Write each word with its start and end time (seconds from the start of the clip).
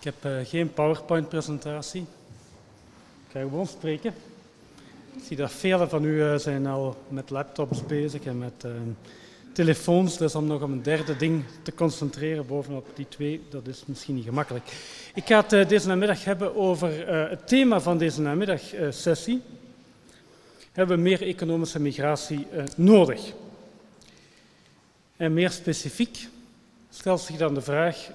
Ik 0.00 0.06
heb 0.06 0.24
uh, 0.24 0.46
geen 0.48 0.72
PowerPoint-presentatie. 0.72 2.00
Ik 2.00 3.32
ga 3.32 3.40
gewoon 3.40 3.66
spreken. 3.66 4.14
Ik 5.12 5.22
zie 5.26 5.36
dat 5.36 5.52
velen 5.52 5.88
van 5.88 6.04
u 6.04 6.08
uh, 6.08 6.36
zijn 6.36 6.66
al 6.66 6.96
met 7.08 7.30
laptops 7.30 7.86
bezig 7.86 8.24
en 8.24 8.38
met 8.38 8.64
uh, 8.66 8.72
telefoons. 9.52 10.18
Dus 10.18 10.34
om 10.34 10.46
nog 10.46 10.62
op 10.62 10.68
een 10.68 10.82
derde 10.82 11.16
ding 11.16 11.44
te 11.62 11.74
concentreren 11.74 12.46
bovenop 12.46 12.86
die 12.94 13.08
twee, 13.08 13.42
dat 13.50 13.66
is 13.66 13.82
misschien 13.86 14.14
niet 14.14 14.24
gemakkelijk. 14.24 14.64
Ik 15.14 15.26
ga 15.26 15.44
het 15.48 15.68
deze 15.68 15.86
namiddag 15.86 16.24
hebben 16.24 16.56
over 16.56 17.08
het 17.30 17.48
thema 17.48 17.80
van 17.80 17.98
deze 17.98 18.20
namiddagsessie. 18.20 19.42
Hebben 20.72 20.96
we 20.96 21.02
meer 21.02 21.22
economische 21.22 21.80
migratie 21.80 22.46
nodig? 22.76 23.32
En 25.16 25.34
meer 25.34 25.50
specifiek 25.50 26.28
stelt 26.90 27.20
zich 27.20 27.36
dan 27.36 27.54
de 27.54 27.62
vraag 27.62 28.10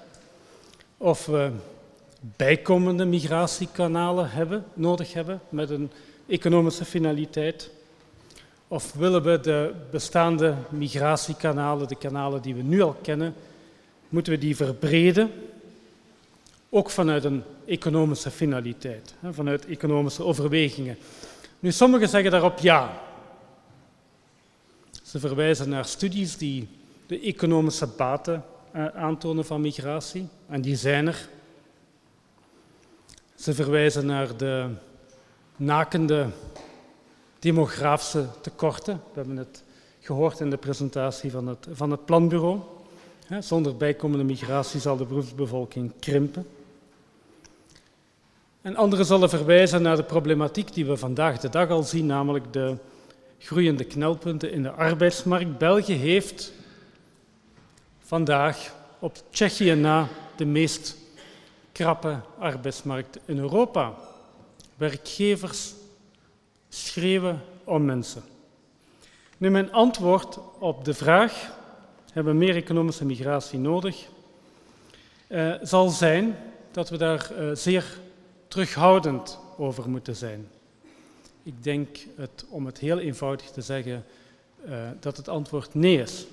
of 0.98 1.26
we 1.26 1.52
bijkomende 2.36 3.06
migratiekanalen 3.06 4.30
hebben, 4.30 4.66
nodig 4.74 5.14
hebben 5.14 5.42
met 5.50 5.70
een 5.70 5.92
economische 6.28 6.86
finaliteit? 6.86 7.70
Of 8.68 8.94
willen 8.94 9.24
we 9.24 9.40
de 9.40 9.74
bestaande 9.92 10.56
migratiekanalen, 10.70 11.88
de 11.88 11.96
kanalen 11.96 12.42
die 12.42 12.56
we 12.56 12.62
nu 12.62 12.82
al 12.82 12.96
kennen, 13.02 13.34
moeten 14.10 14.34
we 14.34 14.40
die 14.40 14.56
verbreden? 14.56 15.32
Ook 16.70 16.90
vanuit 16.90 17.24
een 17.24 17.44
economische 17.66 18.32
finaliteit, 18.32 19.14
vanuit 19.32 19.66
economische 19.66 20.24
overwegingen. 20.24 20.98
Nu, 21.60 21.72
sommigen 21.72 22.10
zeggen 22.10 22.32
daarop 22.32 22.60
ja. 22.60 23.02
Ze 25.04 25.20
verwijzen 25.20 25.70
naar 25.70 25.86
studies 25.86 26.38
die 26.38 26.68
de 27.08 27.20
economische 27.20 27.88
baten 27.88 28.44
eh, 28.72 28.86
aantonen 28.86 29.46
van 29.46 29.62
migratie, 29.62 30.28
en 30.48 30.62
die 30.62 30.76
zijn 30.76 31.08
er. 31.08 31.28
Ze 33.36 33.54
verwijzen 33.54 34.06
naar 34.06 34.38
de 34.38 34.70
nakende 35.56 36.28
demografische 37.40 38.26
tekorten. 38.42 38.94
We 38.94 39.20
hebben 39.20 39.38
het 39.38 39.64
gehoord 40.00 40.40
in 40.40 40.50
de 40.50 40.58
presentatie 40.58 41.32
van 41.32 41.48
het, 41.48 41.68
van 41.72 41.92
het 41.92 42.06
planbureau. 42.06 42.60
Zonder 43.40 43.78
bijkomende 43.78 44.24
migratie 44.24 44.80
zal 44.80 44.98
de 44.98 45.06
beroepsbevolking 45.06 45.92
krimpen. 46.00 46.48
En 48.62 48.76
anderen 48.76 49.06
zullen 49.06 49.30
verwijzen 49.30 49.82
naar 49.82 49.96
de 49.96 50.04
problematiek 50.04 50.74
die 50.74 50.86
we 50.86 50.98
vandaag 50.98 51.40
de 51.40 51.50
dag 51.50 51.70
al 51.70 51.84
zien, 51.84 52.06
namelijk 52.06 52.54
de 52.54 52.76
groeiende 53.40 53.84
knelpunten 53.84 54.52
in 54.52 54.64
de 54.64 54.72
arbeidsmarkt. 54.72 55.58
België 55.58 55.94
heeft 55.94 56.54
vandaag 58.00 58.76
op 59.00 59.18
Tsjechië 59.30 59.74
na 59.74 60.08
de 60.36 60.46
meest 60.46 60.98
krappe 61.76 62.20
arbeidsmarkt 62.38 63.18
in 63.26 63.38
Europa. 63.38 63.94
Werkgevers 64.78 65.74
schreeuwen 66.70 67.42
om 67.64 67.86
mensen. 67.86 68.24
Nu, 69.38 69.50
mijn 69.50 69.72
antwoord 69.72 70.40
op 70.60 70.86
de 70.86 70.94
vraag: 70.94 71.52
hebben 72.12 72.34
we 72.34 72.40
meer 72.40 72.56
economische 72.56 73.06
migratie 73.06 73.60
nodig? 73.60 74.08
Uh, 75.28 75.54
zal 75.62 75.90
zijn 75.90 76.38
dat 76.72 76.90
we 76.90 76.98
daar 76.98 77.32
uh, 77.40 77.56
zeer 77.56 78.00
terughoudend 78.48 79.40
over 79.58 79.90
moeten 79.90 80.16
zijn. 80.16 80.48
Ik 81.44 81.64
denk, 81.64 81.98
het, 82.16 82.46
om 82.50 82.66
het 82.66 82.78
heel 82.78 83.00
eenvoudig 83.00 83.52
te 83.52 83.62
zeggen, 83.62 84.06
uh, 84.66 84.74
dat 85.00 85.18
het 85.18 85.28
antwoord 85.28 85.74
nee 85.74 86.02
is. 86.02 86.26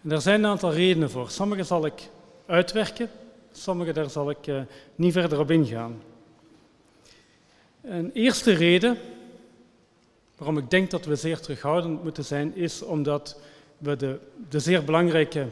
Daar 0.00 0.20
zijn 0.20 0.44
een 0.44 0.50
aantal 0.50 0.72
redenen 0.72 1.10
voor. 1.10 1.30
Sommige 1.30 1.62
zal 1.62 1.86
ik 1.86 2.08
uitwerken, 2.46 3.10
sommige 3.52 3.92
daar 3.92 4.10
zal 4.10 4.30
ik 4.30 4.46
uh, 4.46 4.60
niet 4.94 5.12
verder 5.12 5.38
op 5.38 5.50
ingaan. 5.50 6.02
Een 7.82 8.10
eerste 8.12 8.52
reden 8.52 8.98
waarom 10.36 10.58
ik 10.58 10.70
denk 10.70 10.90
dat 10.90 11.04
we 11.04 11.16
zeer 11.16 11.40
terughoudend 11.40 12.02
moeten 12.02 12.24
zijn, 12.24 12.56
is 12.56 12.82
omdat 12.82 13.40
we 13.78 13.96
de, 13.96 14.18
de 14.48 14.60
zeer 14.60 14.84
belangrijke 14.84 15.46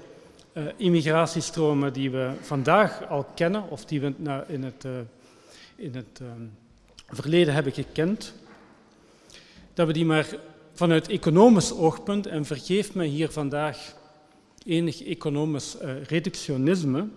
uh, 0.52 0.64
immigratiestromen 0.76 1.92
die 1.92 2.10
we 2.10 2.32
vandaag 2.40 3.08
al 3.08 3.26
kennen, 3.34 3.70
of 3.70 3.84
die 3.84 4.00
we 4.00 4.12
nou, 4.16 4.44
in 4.46 4.62
het, 4.62 4.84
uh, 4.84 4.92
in 5.76 5.94
het 5.94 6.20
verleden 7.08 7.54
hebben 7.54 7.72
gekend, 7.72 8.34
dat 9.74 9.86
we 9.86 9.92
die 9.92 10.04
maar 10.04 10.26
vanuit 10.72 11.08
economisch 11.08 11.72
oogpunt, 11.72 12.26
en 12.26 12.44
vergeef 12.44 12.94
me 12.94 13.04
hier 13.04 13.30
vandaag 13.30 13.94
enig 14.64 15.04
economisch 15.04 15.76
reductionisme. 16.06 17.08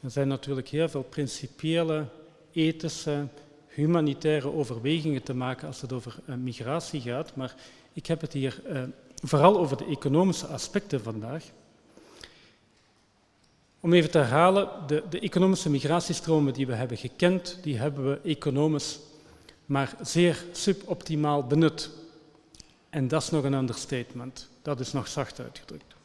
Er 0.00 0.10
zijn 0.10 0.28
natuurlijk 0.28 0.68
heel 0.68 0.88
veel 0.88 1.02
principiële, 1.02 2.06
ethische, 2.52 3.26
humanitaire 3.68 4.52
overwegingen 4.52 5.22
te 5.22 5.34
maken 5.34 5.66
als 5.66 5.80
het 5.80 5.92
over 5.92 6.16
uh, 6.26 6.36
migratie 6.36 7.00
gaat, 7.00 7.34
maar 7.34 7.54
ik 7.92 8.06
heb 8.06 8.20
het 8.20 8.32
hier 8.32 8.60
uh, 8.68 8.82
vooral 9.22 9.58
over 9.58 9.76
de 9.76 9.86
economische 9.86 10.46
aspecten 10.46 11.02
vandaag. 11.02 11.44
Om 13.80 13.92
even 13.92 14.10
te 14.10 14.18
herhalen, 14.18 14.68
de, 14.86 15.02
de, 15.10 15.20
economische 15.20 15.70
migratiestromen 15.70 16.52
die 16.52 16.66
we 16.66 16.74
hebben 16.74 16.96
gekend, 16.96 17.58
die 17.62 17.76
hebben 17.76 18.10
we 18.10 18.20
economisch 18.28 18.98
maar 19.66 19.96
zeer 20.02 20.44
suboptimaal 20.52 21.46
benut. 21.46 21.90
En 22.90 23.08
dat 23.08 23.22
is 23.22 23.30
nog 23.30 23.44
een 23.44 23.52
understatement. 23.52 24.48
Dat 24.62 24.80
is 24.80 24.92
nog 24.92 25.08
zacht 25.08 25.40
uitgedrukt. 25.40 25.95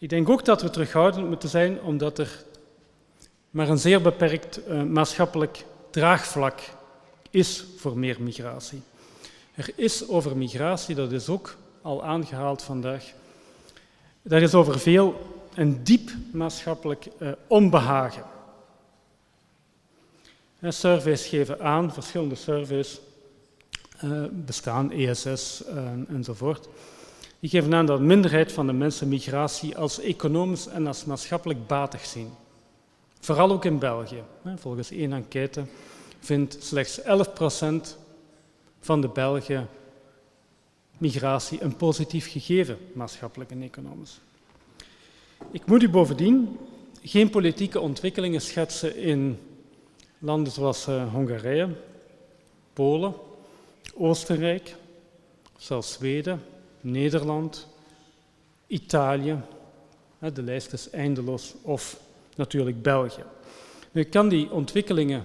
Ik 0.00 0.08
denk 0.08 0.28
ook 0.28 0.44
dat 0.44 0.62
we 0.62 0.70
terughoudend 0.70 1.28
moeten 1.28 1.48
zijn, 1.48 1.82
omdat 1.82 2.18
er 2.18 2.44
maar 3.50 3.68
een 3.68 3.78
zeer 3.78 4.02
beperkt 4.02 4.60
uh, 4.68 4.82
maatschappelijk 4.82 5.64
draagvlak 5.90 6.60
is 7.30 7.64
voor 7.76 7.98
meer 7.98 8.16
migratie. 8.22 8.82
Er 9.54 9.72
is 9.74 10.08
over 10.08 10.36
migratie, 10.36 10.94
dat 10.94 11.12
is 11.12 11.28
ook 11.28 11.56
al 11.82 12.04
aangehaald 12.04 12.62
vandaag, 12.62 13.12
er 14.22 14.42
is 14.42 14.54
over 14.54 14.78
veel 14.78 15.38
een 15.54 15.84
diep 15.84 16.10
maatschappelijk 16.32 17.06
uh, 17.18 17.32
onbehagen. 17.46 18.24
En 20.58 20.72
surveys 20.72 21.26
geven 21.26 21.60
aan, 21.60 21.92
verschillende 21.92 22.34
surveys 22.34 23.00
uh, 24.04 24.24
bestaan, 24.30 24.92
ESS 24.92 25.62
enzovoort, 26.08 26.68
die 27.40 27.50
geven 27.50 27.74
aan 27.74 27.86
dat 27.86 27.98
de 27.98 28.04
minderheid 28.04 28.52
van 28.52 28.66
de 28.66 28.72
mensen 28.72 29.08
migratie 29.08 29.76
als 29.76 30.00
economisch 30.00 30.66
en 30.66 30.86
als 30.86 31.04
maatschappelijk 31.04 31.66
batig 31.66 32.06
zien. 32.06 32.30
Vooral 33.20 33.50
ook 33.50 33.64
in 33.64 33.78
België. 33.78 34.22
Volgens 34.56 34.90
één 34.90 35.12
enquête 35.12 35.64
vindt 36.18 36.56
slechts 36.60 37.00
11% 37.00 37.04
van 38.80 39.00
de 39.00 39.08
Belgen 39.08 39.68
migratie 40.98 41.62
een 41.62 41.76
positief 41.76 42.30
gegeven, 42.30 42.78
maatschappelijk 42.92 43.50
en 43.50 43.62
economisch. 43.62 44.20
Ik 45.50 45.66
moet 45.66 45.82
u 45.82 45.88
bovendien 45.88 46.58
geen 47.02 47.30
politieke 47.30 47.80
ontwikkelingen 47.80 48.40
schetsen 48.40 48.96
in 48.96 49.38
landen 50.18 50.52
zoals 50.52 50.88
uh, 50.88 51.12
Hongarije, 51.12 51.68
Polen, 52.72 53.14
Oostenrijk, 53.94 54.76
zelfs 55.56 55.92
Zweden, 55.92 56.42
Nederland, 56.80 57.66
Italië, 58.66 59.40
de 60.18 60.42
lijst 60.42 60.72
is 60.72 60.90
eindeloos, 60.90 61.54
of 61.62 62.00
natuurlijk 62.36 62.82
België. 62.82 63.24
Je 63.92 64.04
kan 64.04 64.28
die 64.28 64.50
ontwikkelingen 64.50 65.24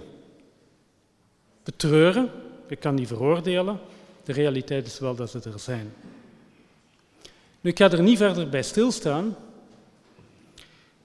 betreuren, 1.62 2.30
je 2.68 2.76
kan 2.76 2.96
die 2.96 3.06
veroordelen, 3.06 3.80
de 4.24 4.32
realiteit 4.32 4.86
is 4.86 4.98
wel 4.98 5.14
dat 5.14 5.30
ze 5.30 5.40
er 5.44 5.58
zijn. 5.58 5.92
Nu, 7.60 7.70
ik 7.70 7.78
ga 7.78 7.90
er 7.90 8.02
niet 8.02 8.18
verder 8.18 8.48
bij 8.48 8.62
stilstaan, 8.62 9.36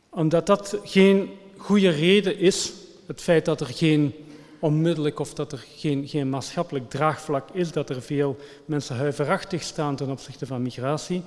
omdat 0.10 0.46
dat 0.46 0.80
geen 0.84 1.30
goede 1.58 1.90
reden 1.90 2.38
is, 2.38 2.74
het 3.06 3.22
feit 3.22 3.46
dat 3.46 3.62
er 3.62 3.68
geen 3.68 4.14
onmiddellijk 4.62 5.20
of 5.20 5.34
dat 5.34 5.52
er 5.52 5.66
geen, 5.76 6.08
geen 6.08 6.30
maatschappelijk 6.30 6.90
draagvlak 6.90 7.50
is, 7.54 7.72
dat 7.72 7.90
er 7.90 8.02
veel 8.02 8.38
mensen 8.66 8.96
huiverachtig 8.96 9.62
staan 9.64 9.96
ten 9.96 10.10
opzichte 10.10 10.46
van 10.46 10.62
migratie. 10.62 11.24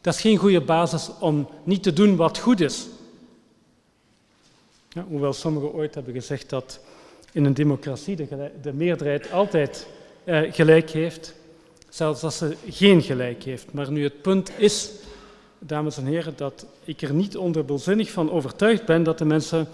Dat 0.00 0.14
is 0.14 0.20
geen 0.20 0.36
goede 0.36 0.60
basis 0.60 1.10
om 1.20 1.48
niet 1.64 1.82
te 1.82 1.92
doen 1.92 2.16
wat 2.16 2.38
goed 2.38 2.60
is. 2.60 2.86
Ja, 4.88 5.04
hoewel 5.08 5.32
sommigen 5.32 5.72
ooit 5.72 5.94
hebben 5.94 6.12
gezegd 6.12 6.50
dat 6.50 6.80
in 7.32 7.44
een 7.44 7.54
democratie 7.54 8.16
de, 8.16 8.50
de 8.62 8.72
meerderheid 8.72 9.32
altijd 9.32 9.86
eh, 10.24 10.52
gelijk 10.52 10.90
heeft, 10.90 11.34
zelfs 11.88 12.22
als 12.22 12.36
ze 12.36 12.56
geen 12.68 13.02
gelijk 13.02 13.42
heeft. 13.42 13.72
Maar 13.72 13.90
nu 13.90 14.02
het 14.02 14.22
punt 14.22 14.50
is, 14.56 14.90
dames 15.58 15.96
en 15.96 16.06
heren, 16.06 16.34
dat 16.36 16.66
ik 16.84 17.02
er 17.02 17.12
niet 17.12 17.36
onderbelzinnig 17.36 18.10
van 18.10 18.30
overtuigd 18.30 18.84
ben 18.84 19.02
dat 19.02 19.18
de 19.18 19.24
mensen 19.24 19.68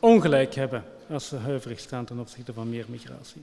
ongelijk 0.00 0.54
hebben 0.54 0.84
als 1.10 1.28
ze 1.28 1.36
huiverig 1.36 1.78
staan 1.78 2.04
ten 2.04 2.18
opzichte 2.18 2.52
van 2.52 2.68
meer 2.70 2.86
migratie. 2.88 3.42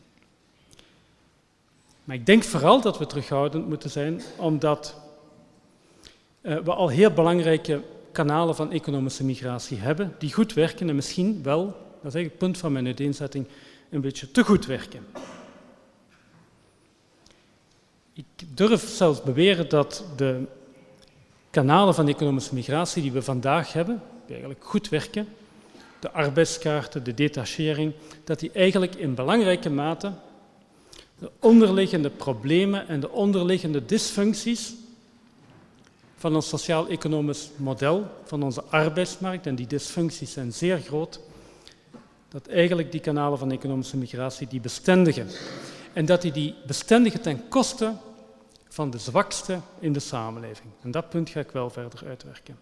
Maar 2.03 2.15
ik 2.15 2.25
denk 2.25 2.44
vooral 2.44 2.81
dat 2.81 2.97
we 2.97 3.06
terughoudend 3.06 3.67
moeten 3.67 3.89
zijn, 3.89 4.21
omdat 4.38 4.95
uh, 6.41 6.57
we 6.57 6.73
al 6.73 6.88
heel 6.88 7.11
belangrijke 7.11 7.83
kanalen 8.11 8.56
van 8.56 8.71
economische 8.71 9.23
migratie 9.23 9.77
hebben 9.77 10.15
die 10.17 10.33
goed 10.33 10.53
werken 10.53 10.89
en 10.89 10.95
misschien 10.95 11.44
wel, 11.44 11.65
dat 11.65 11.75
is 11.75 12.13
eigenlijk 12.13 12.29
het 12.29 12.38
punt 12.38 12.57
van 12.57 12.71
mijn 12.71 12.85
uiteenzetting, 12.85 13.47
een 13.89 14.01
beetje 14.01 14.31
te 14.31 14.44
goed 14.44 14.65
werken. 14.65 15.05
Ik 18.13 18.25
durf 18.53 18.89
zelfs 18.89 19.23
beweren 19.23 19.69
dat 19.69 20.03
de 20.15 20.44
kanalen 21.50 21.94
van 21.94 22.07
economische 22.07 22.53
migratie 22.53 23.01
die 23.01 23.12
we 23.12 23.21
vandaag 23.21 23.73
hebben, 23.73 24.01
die 24.25 24.35
eigenlijk 24.35 24.65
goed 24.65 24.89
werken, 24.89 25.27
de 26.00 26.12
arbeidskaarten, 26.12 27.04
de 27.04 27.13
detachering, 27.13 27.94
dat 28.24 28.40
die 28.40 28.51
eigenlijk 28.51 28.96
in 28.96 29.16
belangrijke 29.16 29.69
mate 29.69 30.13
de 31.19 31.31
onderliggende 31.40 32.10
problemen 32.10 32.88
en 32.88 33.00
de 33.00 33.10
onderliggende 33.10 33.86
dysfuncties 33.86 34.74
van 36.16 36.36
ons 36.36 36.48
sociaal-economisch 36.48 37.50
model, 37.56 38.07
van 38.24 38.44
onze 38.44 38.63
arbeidsmarkt, 38.63 39.46
en 39.46 39.56
die 39.56 39.68
dysfuncties 39.68 40.31
zijn 40.31 40.54
zeer 40.54 40.80
groot, 40.80 41.19
dat 42.30 42.48
eigenlijk 42.48 42.92
die 42.92 43.01
kanalen 43.01 43.38
van 43.38 43.51
economische 43.51 43.98
migratie 43.98 44.48
die 44.48 44.60
bestendigen. 44.60 45.28
En 45.94 46.06
dat 46.06 46.22
die 46.22 46.31
die 46.31 46.56
bestendigen 46.68 47.22
ten 47.22 47.48
koste 47.48 47.94
van 48.69 48.90
de 48.90 48.98
zwakste 48.98 49.60
in 49.80 49.94
de 49.94 50.00
samenleving. 50.00 50.69
En 50.81 50.92
dat 50.92 51.10
punt 51.10 51.30
ga 51.30 51.40
ik 51.40 51.51
wel 51.51 51.69
verder 51.69 52.07
uitwerken. 52.07 52.57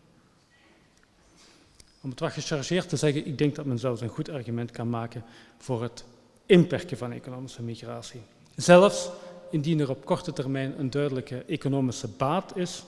Om 2.01 2.09
het 2.09 2.19
wat 2.19 2.31
gechargeerd 2.31 2.89
te 2.89 2.95
zeggen, 2.95 3.27
ik 3.27 3.37
denk 3.37 3.55
dat 3.55 3.65
men 3.65 3.79
zelfs 3.79 4.01
een 4.01 4.07
goed 4.07 4.29
argument 4.29 4.71
kan 4.71 4.89
maken 4.89 5.23
voor 5.57 5.83
het 5.83 6.03
inperken 6.45 6.97
van 6.97 7.11
economische 7.11 7.61
migratie. 7.61 8.21
Zelfs 8.55 9.09
indien 9.51 9.79
er 9.79 9.89
op 9.89 10.05
korte 10.05 10.33
termijn 10.33 10.79
een 10.79 10.89
duidelijke 10.89 11.43
economische 11.47 12.07
baat 12.07 12.55
is 12.55 12.83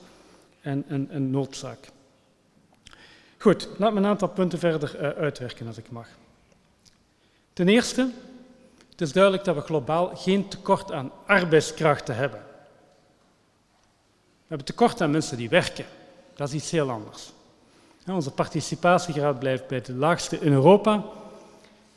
en 0.61 0.83
een, 0.87 1.07
een 1.15 1.29
noodzaak. 1.29 1.89
Goed, 3.37 3.69
laat 3.77 3.93
me 3.93 3.99
een 3.99 4.05
aantal 4.05 4.27
punten 4.27 4.59
verder 4.59 4.95
uh, 4.95 5.09
uitwerken 5.09 5.67
als 5.67 5.77
ik 5.77 5.91
mag. 5.91 6.07
Ten 7.53 7.67
eerste, 7.67 8.11
het 8.89 9.01
is 9.01 9.11
duidelijk 9.11 9.43
dat 9.43 9.55
we 9.55 9.61
globaal 9.61 10.15
geen 10.15 10.47
tekort 10.47 10.91
aan 10.91 11.11
arbeidskrachten 11.25 12.15
hebben. 12.15 12.39
We 14.49 14.55
hebben 14.55 14.65
tekort 14.65 15.01
aan 15.01 15.11
mensen 15.11 15.37
die 15.37 15.49
werken. 15.49 15.85
Dat 16.35 16.47
is 16.47 16.53
iets 16.53 16.71
heel 16.71 16.89
anders. 16.89 17.31
Onze 18.11 18.31
participatiegraad 18.31 19.39
blijft 19.39 19.67
bij 19.67 19.81
de 19.81 19.93
laagste 19.93 20.39
in 20.39 20.51
Europa. 20.51 21.05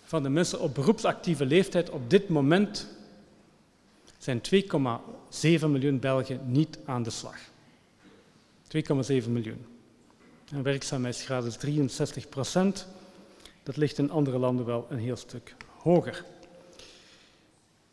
Van 0.05 0.23
de 0.23 0.29
mensen 0.29 0.61
op 0.61 0.75
beroepsactieve 0.75 1.47
leeftijd 1.47 1.91
op 1.91 2.11
dit 2.11 2.29
moment 2.29 2.87
zijn 4.19 4.41
2,7 4.55 5.67
miljoen 5.67 5.99
Belgen 5.99 6.41
niet 6.45 6.79
aan 6.85 7.03
de 7.03 7.11
slag. 7.11 7.37
2,7 8.77 9.29
miljoen. 9.29 9.67
Een 10.51 10.63
werkzaamheidsgraad 10.63 11.45
is 11.45 11.57
63 11.57 12.29
procent. 12.29 12.87
Dat 13.63 13.77
ligt 13.77 13.99
in 13.99 14.11
andere 14.11 14.39
landen 14.39 14.67
wel 14.67 14.87
een 14.91 14.99
heel 14.99 15.17
stuk 15.17 15.55
hoger. 15.79 16.25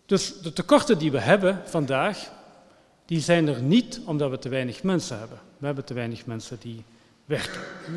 Dus 0.05 0.41
de 0.41 0.53
tekorten 0.53 0.97
die 0.97 1.11
we 1.11 1.19
hebben 1.19 1.61
vandaag, 1.65 2.31
die 3.05 3.19
zijn 3.19 3.47
er 3.47 3.61
niet 3.61 4.01
omdat 4.05 4.29
we 4.29 4.39
te 4.39 4.49
weinig 4.49 4.83
mensen 4.83 5.19
hebben. 5.19 5.39
We 5.57 5.65
hebben 5.65 5.85
te 5.85 5.93
weinig 5.93 6.25
mensen 6.25 6.57
die 6.59 6.83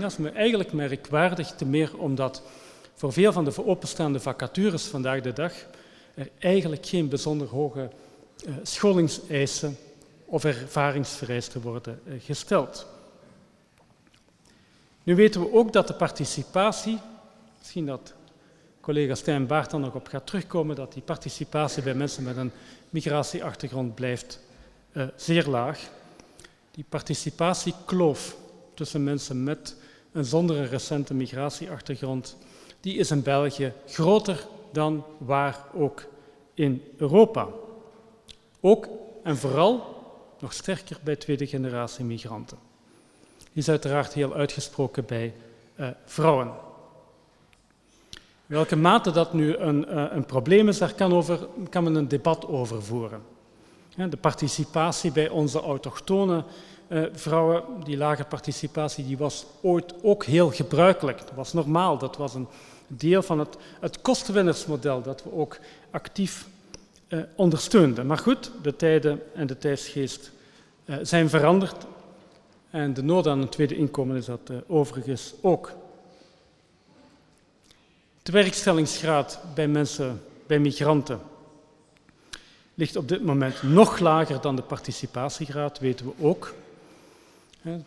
dat 0.01 0.11
is 0.11 0.17
me 0.17 0.31
eigenlijk 0.31 0.73
merkwaardig, 0.73 1.51
te 1.51 1.65
meer 1.65 1.99
omdat 1.99 2.43
voor 2.95 3.13
veel 3.13 3.33
van 3.33 3.45
de 3.45 3.67
openstaande 3.67 4.21
vacatures 4.21 4.85
vandaag 4.85 5.21
de 5.21 5.33
dag 5.33 5.53
er 6.15 6.31
eigenlijk 6.39 6.87
geen 6.87 7.09
bijzonder 7.09 7.49
hoge 7.49 7.91
uh, 8.47 8.55
scholingseisen 8.63 9.77
of 10.25 10.45
ervaringsvereisten 10.45 11.61
worden 11.61 12.01
uh, 12.05 12.15
gesteld. 12.19 12.87
Nu 15.03 15.15
weten 15.15 15.41
we 15.41 15.53
ook 15.53 15.73
dat 15.73 15.87
de 15.87 15.95
participatie, 15.95 16.99
misschien 17.59 17.87
dat 17.87 18.13
collega 18.81 19.15
Stijn 19.15 19.47
Baart 19.47 19.71
dan 19.71 19.81
nog 19.81 19.95
op 19.95 20.07
gaat 20.07 20.27
terugkomen, 20.27 20.77
dat 20.77 20.93
die 20.93 21.03
participatie 21.03 21.83
bij 21.83 21.95
mensen 21.95 22.23
met 22.23 22.37
een 22.37 22.53
migratieachtergrond 22.91 23.95
blijft 23.95 24.41
uh, 24.93 25.05
zeer 25.17 25.47
laag. 25.47 25.91
Die 26.71 26.85
participatiekloof 26.89 28.41
tussen 28.83 29.05
mensen 29.05 29.45
met 29.45 29.77
en 30.13 30.25
zonder 30.25 30.57
een 30.57 30.69
recente 30.69 31.15
migratieachtergrond, 31.15 32.37
die 32.81 32.97
is 32.97 33.11
in 33.11 33.23
België 33.23 33.73
groter 33.87 34.47
dan 34.73 35.05
waar 35.19 35.59
ook 35.75 36.05
in 36.55 36.83
Europa. 36.97 37.49
Ook 38.61 38.89
en 39.23 39.37
vooral 39.37 39.97
nog 40.39 40.53
sterker 40.53 40.99
bij 41.03 41.17
tweede 41.17 41.47
generatie 41.47 42.05
migranten. 42.05 42.59
Die 43.39 43.63
is 43.63 43.69
uiteraard 43.69 44.13
heel 44.13 44.35
uitgesproken 44.35 45.05
bij 45.05 45.35
uh, 45.77 45.89
vrouwen. 46.05 46.51
Welke 48.47 48.77
mate 48.77 49.11
dat 49.11 49.33
nu 49.33 49.57
een, 49.57 49.87
uh, 49.89 50.05
een 50.11 50.27
probleem 50.27 50.69
is, 50.69 50.79
daar 50.79 50.95
kan, 50.95 51.13
over, 51.13 51.39
kan 51.69 51.85
men 51.85 51.95
een 51.95 52.09
debat 52.09 52.47
over 52.47 52.83
voeren. 52.83 53.23
De 53.97 54.17
participatie 54.17 55.13
bij 55.13 55.29
onze 55.29 55.61
autochtone 55.61 56.45
uh, 56.93 57.07
vrouwen, 57.13 57.63
die 57.85 57.97
lage 57.97 58.25
participatie, 58.25 59.07
die 59.07 59.19
was 59.19 59.47
ooit 59.61 59.95
ook 60.03 60.25
heel 60.25 60.51
gebruikelijk. 60.51 61.19
Dat 61.19 61.35
was 61.35 61.53
normaal, 61.53 61.99
dat 61.99 62.17
was 62.17 62.35
een 62.35 62.49
deel 62.87 63.23
van 63.23 63.39
het, 63.39 63.57
het 63.81 64.01
kostenwinnersmodel 64.01 65.03
dat 65.03 65.23
we 65.23 65.33
ook 65.33 65.59
actief 65.91 66.47
uh, 67.09 67.21
ondersteunden. 67.37 68.07
Maar 68.07 68.19
goed, 68.19 68.51
de 68.63 68.77
tijden 68.77 69.23
en 69.35 69.47
de 69.47 69.59
tijdsgeest 69.59 70.31
uh, 70.85 70.97
zijn 71.03 71.29
veranderd 71.29 71.87
en 72.71 72.95
de 72.95 73.03
nood 73.03 73.27
aan 73.27 73.41
een 73.41 73.49
tweede 73.49 73.77
inkomen 73.77 74.17
is 74.17 74.25
dat 74.25 74.51
overigens 74.67 75.35
ook. 75.41 75.73
De 78.23 78.33
werkstellingsgraad 78.33 79.41
bij 79.55 79.69
mensen, 79.69 80.23
bij 80.47 80.59
migranten, 80.59 81.21
ligt 82.75 82.97
op 82.97 83.09
dit 83.09 83.25
moment 83.25 83.63
nog 83.63 83.99
lager 83.99 84.41
dan 84.41 84.57
de 84.57 84.63
participatiegraad, 84.63 85.79
weten 85.79 86.07
we 86.07 86.13
ook. 86.21 86.55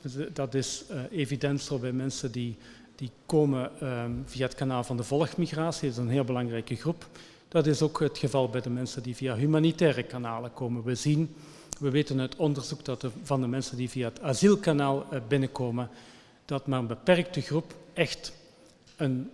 Dus, 0.02 0.16
eh, 0.16 0.26
dat 0.34 0.54
is 0.54 0.84
uh, 0.92 1.20
evident 1.20 1.62
zo 1.62 1.78
bij 1.78 1.92
mensen 1.92 2.32
die, 2.32 2.58
die 2.96 3.12
komen 3.26 3.88
um, 3.88 4.24
via 4.26 4.46
het 4.46 4.56
kanaal 4.56 4.84
van 4.84 4.98
de 4.98 5.04
volgmigratie. 5.04 5.90
Dat 5.90 5.98
is 5.98 6.04
een 6.04 6.10
heel 6.10 6.24
belangrijke 6.24 6.76
groep. 6.76 7.08
Dat 7.48 7.68
is 7.68 7.82
ook 7.82 8.00
het 8.00 8.18
geval 8.18 8.50
bij 8.50 8.62
de 8.62 8.70
mensen 8.70 9.04
die 9.04 9.16
via 9.16 9.36
humanitaire 9.36 10.04
kanalen 10.04 10.54
komen. 10.54 10.84
We 10.84 10.96
zien, 10.96 11.36
we 11.80 11.90
weten 11.90 12.20
uit 12.20 12.36
onderzoek 12.36 12.86
dat 12.86 13.02
de, 13.02 13.10
van 13.24 13.42
de 13.42 13.48
mensen 13.48 13.78
die 13.78 13.90
via 13.90 14.08
het 14.08 14.22
asielkanaal 14.22 15.06
uh, 15.14 15.20
binnenkomen, 15.28 15.90
dat 16.46 16.68
maar 16.68 16.80
een 16.80 16.88
beperkte 16.88 17.42
groep 17.42 17.76
echt 17.94 18.34
een 18.96 19.32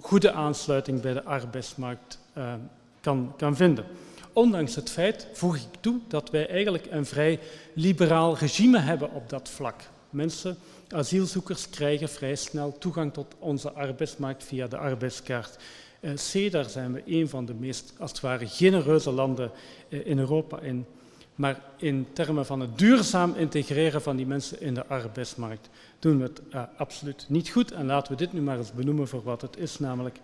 goede 0.00 0.32
aansluiting 0.32 1.00
bij 1.00 1.12
de 1.12 1.24
arbeidsmarkt 1.24 2.18
uh, 2.38 2.54
kan, 3.00 3.32
kan 3.36 3.56
vinden. 3.56 3.84
Ondanks 4.36 4.74
het 4.74 4.90
feit, 4.90 5.28
voeg 5.32 5.56
ik 5.56 5.62
toe, 5.80 5.98
dat 6.08 6.30
wij 6.30 6.48
eigenlijk 6.48 6.86
een 6.90 7.06
vrij 7.06 7.38
liberaal 7.74 8.36
regime 8.36 8.78
hebben 8.78 9.12
op 9.12 9.28
dat 9.28 9.48
vlak. 9.48 9.80
Mensen, 10.10 10.56
asielzoekers, 10.88 11.70
krijgen 11.70 12.08
vrij 12.08 12.34
snel 12.34 12.78
toegang 12.78 13.12
tot 13.12 13.34
onze 13.38 13.72
arbeidsmarkt 13.72 14.44
via 14.44 14.66
de 14.66 14.76
arbeidskaart. 14.76 15.56
Uh, 16.00 16.10
C, 16.12 16.52
daar 16.52 16.70
zijn 16.70 16.92
we 16.92 17.02
een 17.06 17.28
van 17.28 17.46
de 17.46 17.54
meest, 17.54 17.92
als 17.98 18.10
het 18.10 18.20
ware, 18.20 18.46
genereuze 18.46 19.10
landen 19.10 19.50
uh, 19.88 20.06
in 20.06 20.18
Europa 20.18 20.60
in. 20.60 20.86
Maar 21.34 21.60
in 21.76 22.06
termen 22.12 22.46
van 22.46 22.60
het 22.60 22.78
duurzaam 22.78 23.34
integreren 23.36 24.02
van 24.02 24.16
die 24.16 24.26
mensen 24.26 24.60
in 24.60 24.74
de 24.74 24.86
arbeidsmarkt 24.86 25.68
doen 25.98 26.18
we 26.18 26.22
het 26.22 26.40
uh, 26.54 26.62
absoluut 26.76 27.24
niet 27.28 27.48
goed. 27.48 27.72
En 27.72 27.86
laten 27.86 28.12
we 28.12 28.18
dit 28.18 28.32
nu 28.32 28.40
maar 28.40 28.58
eens 28.58 28.72
benoemen 28.72 29.08
voor 29.08 29.22
wat 29.22 29.42
het 29.42 29.56
is, 29.56 29.78
namelijk 29.78 30.18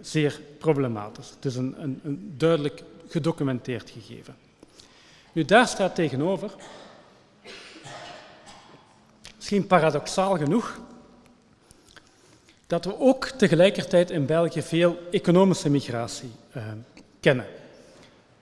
zeer 0.00 0.40
problematisch. 0.58 1.30
Het 1.30 1.44
is 1.44 1.56
een, 1.56 1.74
een, 1.82 2.00
een 2.04 2.34
duidelijk 2.36 2.82
gedocumenteerd 3.08 3.90
gegeven. 3.90 4.36
Nu, 5.32 5.44
daar 5.44 5.68
staat 5.68 5.94
tegenover, 5.94 6.50
misschien 9.36 9.66
paradoxaal 9.66 10.36
genoeg, 10.36 10.80
dat 12.66 12.84
we 12.84 13.00
ook 13.00 13.26
tegelijkertijd 13.26 14.10
in 14.10 14.26
België 14.26 14.62
veel 14.62 14.98
economische 15.10 15.70
migratie 15.70 16.30
uh, 16.56 16.62
kennen. 17.20 17.46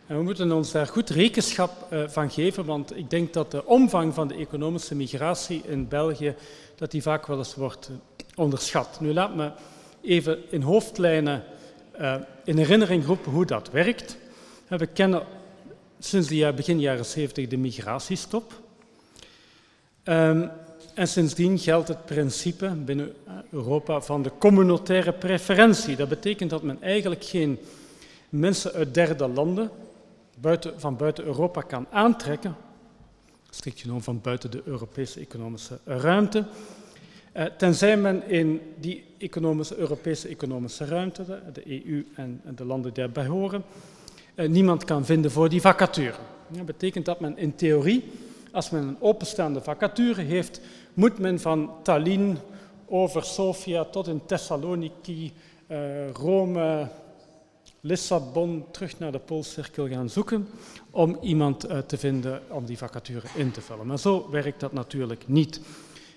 En 0.06 0.16
we 0.16 0.22
moeten 0.22 0.52
ons 0.52 0.72
daar 0.72 0.86
goed 0.86 1.10
rekenschap 1.10 1.92
uh, 1.92 2.08
van 2.08 2.30
geven, 2.30 2.64
want 2.64 2.96
ik 2.96 3.10
denk 3.10 3.32
dat 3.32 3.50
de 3.50 3.66
omvang 3.66 4.14
van 4.14 4.28
de 4.28 4.34
economische 4.34 4.94
migratie 4.94 5.62
in 5.66 5.88
België 5.88 6.34
dat 6.76 6.90
die 6.90 7.02
vaak 7.02 7.26
wel 7.26 7.38
eens 7.38 7.54
wordt 7.54 7.90
onderschat. 8.34 9.00
Nu 9.00 9.12
laat 9.12 9.34
me 9.34 9.50
even 10.02 10.38
in 10.50 10.62
hoofdlijnen 10.62 11.44
in 12.44 12.56
herinnering 12.56 13.06
roepen 13.06 13.32
hoe 13.32 13.46
dat 13.46 13.70
werkt. 13.70 14.16
We 14.68 14.86
kennen 14.86 15.22
sinds 15.98 16.28
de 16.28 16.52
begin 16.56 16.80
jaren 16.80 17.04
70 17.04 17.46
de 17.46 17.56
migratiestop. 17.56 18.60
Um, 20.04 20.50
en 20.94 21.08
sindsdien 21.08 21.58
geldt 21.58 21.88
het 21.88 22.04
principe 22.04 22.68
binnen 22.68 23.12
Europa 23.50 24.00
van 24.00 24.22
de 24.22 24.30
communautaire 24.38 25.12
preferentie. 25.12 25.96
Dat 25.96 26.08
betekent 26.08 26.50
dat 26.50 26.62
men 26.62 26.82
eigenlijk 26.82 27.24
geen 27.24 27.58
mensen 28.28 28.72
uit 28.72 28.94
derde 28.94 29.28
landen 29.28 29.70
buiten, 30.40 30.80
van 30.80 30.96
buiten 30.96 31.24
Europa 31.24 31.60
kan 31.60 31.86
aantrekken, 31.90 32.56
strikt 33.50 33.80
genomen 33.80 34.02
van 34.02 34.20
buiten 34.20 34.50
de 34.50 34.62
Europese 34.64 35.20
economische 35.20 35.78
ruimte, 35.84 36.44
Uh, 37.36 37.44
tenzij 37.44 37.96
men 37.96 38.28
in 38.28 38.60
die 38.80 39.04
economische, 39.18 39.76
Europese 39.76 40.28
economische 40.28 40.84
ruimte, 40.84 41.24
de, 41.52 41.86
EU 41.86 42.06
en, 42.14 42.40
en, 42.44 42.54
de 42.54 42.64
landen 42.64 42.94
die 42.94 43.02
daarbij 43.02 43.26
horen, 43.26 43.64
uh, 44.34 44.48
niemand 44.48 44.84
kan 44.84 45.04
vinden 45.04 45.30
voor 45.30 45.48
die 45.48 45.60
vacature. 45.60 46.16
Dat 46.48 46.66
betekent 46.66 47.04
dat 47.04 47.20
men 47.20 47.38
in 47.38 47.54
theorie, 47.54 48.04
als 48.52 48.70
men 48.70 48.82
een 48.82 48.96
openstaande 49.00 49.60
vacature 49.60 50.22
heeft, 50.22 50.60
moet 50.94 51.18
men 51.18 51.40
van 51.40 51.70
Tallinn 51.82 52.38
over 52.86 53.24
Sofia 53.24 53.84
tot 53.84 54.06
in 54.06 54.26
Thessaloniki, 54.26 55.32
uh, 55.68 56.10
Rome, 56.10 56.88
Lissabon 57.80 58.64
terug 58.70 58.98
naar 58.98 59.12
de 59.12 59.18
Poolcirkel 59.18 59.88
gaan 59.88 60.08
zoeken 60.08 60.48
om 60.90 61.18
iemand 61.20 61.68
te 61.86 61.96
vinden 61.96 62.42
om 62.48 62.64
die 62.64 62.78
vacature 62.78 63.26
in 63.36 63.50
te 63.50 63.60
vullen. 63.60 63.86
Maar 63.86 63.98
zo 63.98 64.30
werkt 64.30 64.60
dat 64.60 64.72
natuurlijk 64.72 65.28
niet. 65.28 65.60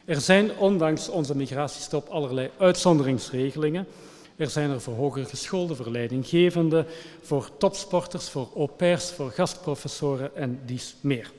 Er 0.06 0.22
zijn 0.22 0.58
ondanks 0.58 1.10
onze 1.10 1.36
migratiestop 1.36 2.10
allerlei 2.10 2.50
uitzonderingsregelingen. 2.58 3.88
Er 4.36 4.50
zijn 4.50 4.70
er 4.70 4.82
voor 4.82 4.94
hoger 4.94 5.26
gescholden, 5.26 5.76
voor 5.76 5.90
leidinggevenden, 5.90 6.86
voor 7.22 7.50
topsporters, 7.58 8.30
voor 8.30 8.48
au 8.56 8.68
pairs, 8.68 9.12
voor 9.12 9.32
gastprofessoren 9.32 10.36
en 10.36 10.60
dies 10.66 10.96
meer. 11.02 11.32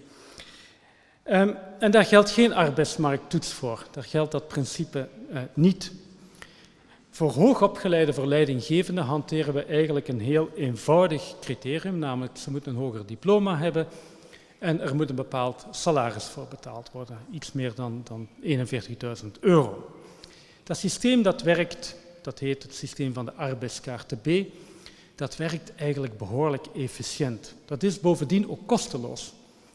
Um, 1.31 1.57
en 1.79 1.91
daar 1.91 2.05
geldt 2.05 2.31
geen 2.31 2.55
arbeidsmarkttoets 2.55 3.53
voor. 3.53 3.87
Daar 3.91 4.05
geldt 4.05 4.33
dat 4.33 4.49
principe 4.49 5.09
uh, 5.33 5.39
niet. 5.55 5.93
Voor 7.11 7.31
hoogopgeleide 7.31 8.13
verleidinggevenden 8.13 9.05
hanteren 9.05 9.55
we 9.55 9.65
eigenlijk 9.65 10.09
een 10.09 10.21
heel 10.21 10.51
eenvoudig 10.57 11.35
criterium, 11.41 11.99
namelijk 11.99 12.37
ze 12.37 12.51
moeten 12.51 12.73
een 12.73 12.79
hoger 12.79 13.07
diploma 13.07 13.59
hebben 13.59 13.87
en 14.65 14.81
er 14.81 14.97
moet 14.97 15.09
een 15.09 15.15
bepaald 15.15 15.67
salaris 15.71 16.25
voor 16.25 16.47
betaald 16.49 16.91
worden, 16.93 17.19
iets 17.31 17.53
meer 17.53 17.75
dan, 17.75 18.03
dan 18.05 18.29
41.000 18.43 19.31
euro. 19.41 19.91
Dat 20.63 20.77
systeem 20.77 21.23
dat 21.23 21.43
werkt, 21.43 21.97
dat 22.23 22.39
heet 22.39 22.63
het 22.63 22.75
systeem 22.75 23.13
van 23.13 23.25
de 23.25 23.33
arbeidskaarten 23.33 24.21
B, 24.21 24.29
dat 25.15 25.37
werkt 25.37 25.75
eigenlijk 25.75 26.19
behoorlijk 26.19 26.67
efficiënt. 26.67 27.55
Dat 27.65 27.83
is 27.83 28.01
bovendien 28.01 28.51
ook 28.51 28.67
kosteloos. 28.67 29.33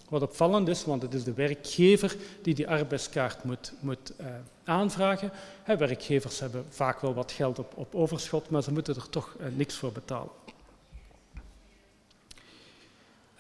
Wat 0.10 0.22
opvallend 0.22 0.68
is, 0.68 0.86
want 0.86 1.02
het 1.02 1.14
is 1.14 1.24
de 1.24 1.34
werkgever 1.34 2.16
die 2.42 2.56
die 2.56 2.70
arbeidskaart 2.70 3.44
moet, 3.44 3.74
moet 3.80 4.14
uh, 4.22 4.28
aanvragen. 4.64 5.32
Werkgevers 5.66 6.40
hebben 6.40 6.66
vaak 6.70 7.00
wel 7.00 7.14
wat 7.14 7.32
geld 7.32 7.60
op, 7.60 7.72
op 7.76 7.96
overschot, 7.96 8.50
maar 8.50 8.64
ze 8.64 8.72
moeten 8.72 8.96
er 8.96 9.10
toch 9.10 9.36
uh, 9.40 9.46
niks 9.56 9.76
voor 9.76 9.92
betalen. 9.92 10.32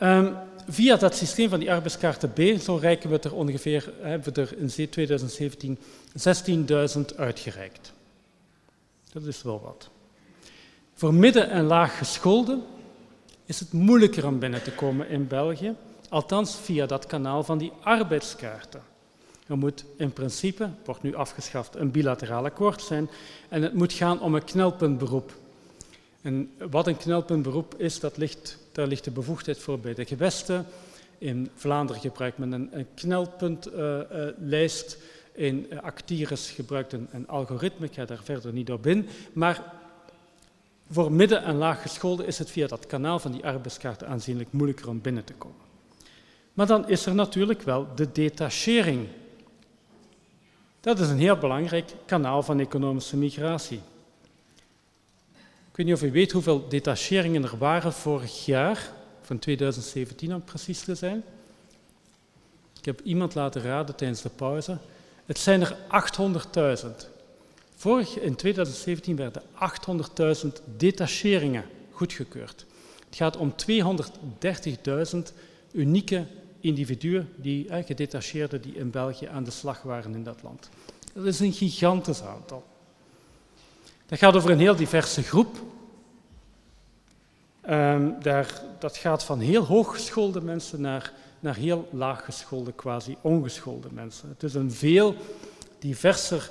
Um, 0.01 0.35
via 0.67 0.95
dat 0.95 1.15
systeem 1.15 1.49
van 1.49 1.59
die 1.59 1.71
arbeidskaarten 1.71 2.33
B, 2.33 2.39
zo 2.61 2.79
we 2.79 3.19
er 3.19 3.33
ongeveer, 3.33 3.93
hebben 4.01 4.33
we 4.33 4.41
er 4.41 4.57
in 4.57 4.89
2017 4.89 5.77
16.000 6.97 7.15
uitgereikt. 7.15 7.93
Dat 9.11 9.23
is 9.23 9.41
wel 9.41 9.61
wat. 9.61 9.89
Voor 10.93 11.13
midden- 11.13 11.49
en 11.49 11.63
laaggescholden 11.63 12.63
is 13.45 13.59
het 13.59 13.73
moeilijker 13.73 14.25
om 14.25 14.39
binnen 14.39 14.63
te 14.63 14.71
komen 14.71 15.09
in 15.09 15.27
België, 15.27 15.75
althans 16.09 16.55
via 16.55 16.85
dat 16.85 17.05
kanaal 17.05 17.43
van 17.43 17.57
die 17.57 17.71
arbeidskaarten. 17.81 18.81
Er 19.47 19.57
moet 19.57 19.85
in 19.97 20.13
principe, 20.13 20.69
wordt 20.85 21.01
nu 21.01 21.15
afgeschaft, 21.15 21.75
een 21.75 21.91
bilateraal 21.91 22.45
akkoord 22.45 22.81
zijn 22.81 23.09
en 23.49 23.61
het 23.61 23.73
moet 23.73 23.93
gaan 23.93 24.21
om 24.21 24.35
een 24.35 24.43
knelpuntberoep. 24.43 25.33
En 26.21 26.51
wat 26.69 26.87
een 26.87 26.97
knelpuntberoep 26.97 27.75
is, 27.75 27.99
dat 27.99 28.17
ligt, 28.17 28.57
daar 28.71 28.87
ligt 28.87 29.03
de 29.03 29.11
bevoegdheid 29.11 29.57
voor 29.57 29.79
bij 29.79 29.93
de 29.93 30.05
gewesten. 30.05 30.65
In 31.17 31.49
Vlaanderen 31.55 32.01
gebruikt 32.01 32.37
men 32.37 32.51
een, 32.51 32.87
knelpuntlijst. 32.93 34.95
Uh, 34.95 35.01
uh, 35.01 35.07
in 35.47 35.81
Actires 35.81 36.49
gebruikt 36.49 36.93
een, 36.93 37.07
een, 37.11 37.27
algoritme, 37.27 37.85
ik 37.85 37.93
ga 37.93 38.05
daar 38.05 38.23
verder 38.23 38.53
niet 38.53 38.71
op 38.71 38.87
in. 38.87 39.07
Maar 39.33 39.73
voor 40.89 41.11
midden- 41.11 41.43
en 41.43 41.55
laaggescholden 41.55 42.25
is 42.25 42.37
het 42.37 42.51
via 42.51 42.67
dat 42.67 42.87
kanaal 42.87 43.19
van 43.19 43.31
die 43.31 43.45
arbeidskaarten 43.45 44.07
aanzienlijk 44.07 44.51
moeilijker 44.51 44.89
om 44.89 45.01
binnen 45.01 45.23
te 45.23 45.33
komen. 45.33 45.67
Maar 46.53 46.67
dan 46.67 46.89
is 46.89 47.05
er 47.05 47.15
natuurlijk 47.15 47.61
wel 47.61 47.87
de 47.95 48.11
detachering 48.11 49.07
dat 50.79 50.99
is 50.99 51.09
een 51.09 51.19
heel 51.19 51.37
belangrijk 51.37 51.95
kanaal 52.05 52.43
van 52.43 52.59
economische 52.59 53.17
migratie. 53.17 53.81
Ik 55.79 55.85
weet 55.85 55.93
niet 55.93 56.03
of 56.03 56.09
u 56.09 56.13
weet 56.13 56.31
hoeveel 56.31 56.67
detacheringen 56.67 57.43
er 57.43 57.57
waren 57.57 57.93
vorig 57.93 58.45
jaar, 58.45 58.91
van 59.21 59.39
2017 59.39 60.33
om 60.33 60.43
precies 60.43 60.79
te 60.79 60.95
zijn. 60.95 61.23
Ik 62.79 62.85
heb 62.85 63.01
iemand 63.01 63.35
laten 63.35 63.61
raden 63.61 63.95
tijdens 63.95 64.21
de 64.21 64.29
pauze. 64.29 64.77
Het 65.25 65.37
zijn 65.37 65.61
er 65.61 65.77
800.000. 66.81 66.87
Vorig, 67.75 68.19
in 68.19 68.35
2017 68.35 69.15
werden 69.15 69.41
800.000 70.45 70.47
detacheringen 70.77 71.65
goedgekeurd. 71.91 72.65
Het 73.05 73.15
gaat 73.15 73.37
om 73.37 73.53
230.000 75.13 75.17
unieke 75.71 76.25
individuen, 76.59 77.29
die, 77.35 77.83
gedetacheerden 77.83 78.61
die 78.61 78.75
in 78.75 78.91
België 78.91 79.25
aan 79.25 79.43
de 79.43 79.51
slag 79.51 79.81
waren 79.81 80.13
in 80.13 80.23
dat 80.23 80.43
land. 80.43 80.69
Dat 81.13 81.25
is 81.25 81.39
een 81.39 81.53
gigantisch 81.53 82.21
aantal. 82.21 82.63
Dat 84.09 84.19
gaat 84.19 84.35
over 84.35 84.49
een 84.49 84.59
heel 84.59 84.75
diverse 84.75 85.23
groep. 85.23 85.57
Um, 87.69 88.15
daar, 88.21 88.61
dat 88.79 88.97
gaat 88.97 89.23
van 89.23 89.39
heel 89.39 89.63
hooggeschoolde 89.63 90.41
mensen 90.41 90.81
naar, 90.81 91.13
naar 91.39 91.55
heel 91.55 91.87
laaggeschoolde, 91.91 92.71
quasi 92.71 93.15
ongeschoolde 93.21 93.87
mensen. 93.91 94.29
Het 94.29 94.43
is 94.43 94.53
een 94.53 94.71
veel 94.71 95.15
diverser 95.79 96.49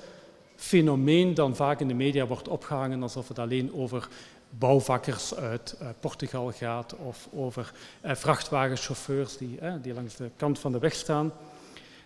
fenomeen 0.56 1.34
dan 1.34 1.56
vaak 1.56 1.80
in 1.80 1.88
de 1.88 1.94
media 1.94 2.26
wordt 2.26 2.48
opgehangen, 2.48 3.02
alsof 3.02 3.28
het 3.28 3.38
alleen 3.38 3.74
over 3.74 4.08
bouwvakkers 4.50 5.34
uit 5.34 5.76
uh, 5.82 5.88
Portugal 6.00 6.52
gaat 6.52 6.94
of 6.96 7.28
over 7.34 7.72
uh, 8.04 8.14
vrachtwagenchauffeurs 8.14 9.36
die, 9.36 9.58
uh, 9.62 9.72
die 9.82 9.94
langs 9.94 10.16
de 10.16 10.30
kant 10.36 10.58
van 10.58 10.72
de 10.72 10.78
weg 10.78 10.94
staan. 10.94 11.32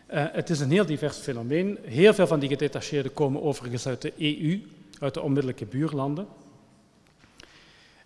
het 0.06 0.50
is 0.50 0.60
een 0.60 0.70
heel 0.70 0.86
divers 0.86 1.16
fenomeen. 1.16 1.78
Heel 1.82 2.14
veel 2.14 2.26
van 2.26 2.40
die 2.40 2.48
gedetacheerden 2.48 3.12
komen 3.12 3.42
overigens 3.42 3.86
uit 3.86 4.02
de 4.02 4.12
EU, 4.18 4.60
uit 5.02 5.14
de 5.14 5.20
onmiddellijke 5.20 5.66
buurlanden. 5.66 6.26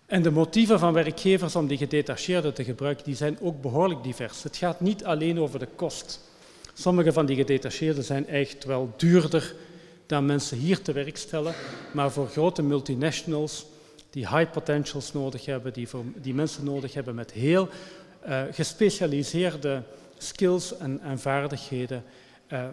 En 0.05 0.21
de 0.21 0.31
motieven 0.31 0.79
van 0.79 0.93
werkgevers 0.93 1.55
om 1.55 1.67
die 1.67 1.77
gedetacheerden 1.77 2.53
te 2.53 2.63
gebruiken, 2.63 3.05
die 3.05 3.15
zijn 3.15 3.37
ook 3.41 3.61
behoorlijk 3.61 4.03
divers. 4.03 4.43
Het 4.43 4.57
gaat 4.57 4.79
niet 4.79 5.05
alleen 5.05 5.39
over 5.39 5.59
de 5.59 5.67
kost. 5.75 6.19
Sommige 6.73 7.13
van 7.13 7.25
die 7.25 7.35
gedetacheerden 7.35 8.03
zijn 8.03 8.27
echt 8.27 8.63
wel 8.63 8.93
duurder 8.97 9.55
dan 10.05 10.25
mensen 10.25 10.57
hier 10.57 10.81
te 10.81 10.91
werk 10.91 11.17
stellen, 11.17 11.53
maar 11.93 12.11
voor 12.11 12.27
grote 12.27 12.61
multinationals 12.61 13.65
die 14.09 14.27
high 14.27 14.51
potentials 14.51 15.13
nodig 15.13 15.45
hebben, 15.45 15.73
die, 15.73 15.87
voor, 15.87 16.03
die 16.15 16.33
mensen 16.33 16.63
nodig 16.63 16.93
hebben 16.93 17.15
met 17.15 17.31
heel 17.31 17.69
uh, 18.27 18.41
gespecialiseerde 18.51 19.83
skills 20.17 20.77
en, 20.77 21.01
en 21.01 21.19
vaardigheden, 21.19 22.03
uh, 22.53 22.65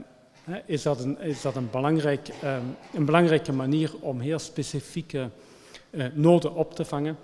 is, 0.67 0.83
dat 0.83 1.01
een, 1.01 1.21
is 1.21 1.43
dat 1.43 1.57
een, 1.57 1.71
belangrijk, 1.71 2.29
um, 2.45 2.77
een 2.93 3.05
belangrijke 3.05 3.53
manier 3.53 3.93
om 4.01 4.21
heel 4.21 4.39
specifieke 4.39 5.29
uh, 5.91 6.07
noden 6.15 6.55
op 6.55 6.75
te 6.75 6.85
vangen. 6.85 7.17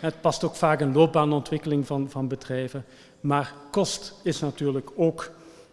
Het 0.00 0.20
past 0.20 0.44
ook 0.44 0.54
vaak 0.54 0.80
in 0.80 0.92
loopbaanontwikkeling 0.92 1.86
van, 1.86 2.10
van 2.10 2.28
bedrijven, 2.28 2.84
maar 3.20 3.54
kost 3.70 4.14
is 4.22 4.40
natuurlijk 4.40 4.90
ook 4.94 5.30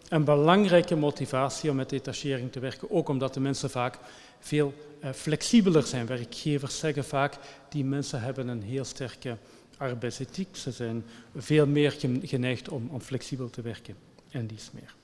een 0.08 0.24
belangrijke 0.24 0.96
motivatie 0.96 1.70
om 1.70 1.76
met 1.76 1.90
detachering 1.90 2.52
te 2.52 2.60
werken, 2.60 2.90
ook 2.90 3.08
omdat 3.08 3.34
de 3.34 3.40
mensen 3.40 3.70
vaak 3.70 3.98
veel 4.40 4.74
uh, 5.04 5.12
flexibeler 5.12 5.82
zijn. 5.82 6.06
Werkgevers 6.06 6.78
zeggen 6.78 7.04
vaak, 7.04 7.34
die 7.68 7.84
mensen 7.84 8.20
hebben 8.20 8.48
een 8.48 8.62
heel 8.62 8.84
sterke 8.84 9.36
arbeidsethiek, 9.76 10.56
ze 10.56 10.70
zijn 10.70 11.04
veel 11.36 11.66
meer 11.66 11.96
geneigd 12.22 12.68
om, 12.68 12.88
om 12.92 13.00
flexibel 13.00 13.50
te 13.50 13.62
werken 13.62 13.96
en 14.30 14.46
dies 14.46 14.70
meer. 14.72 14.97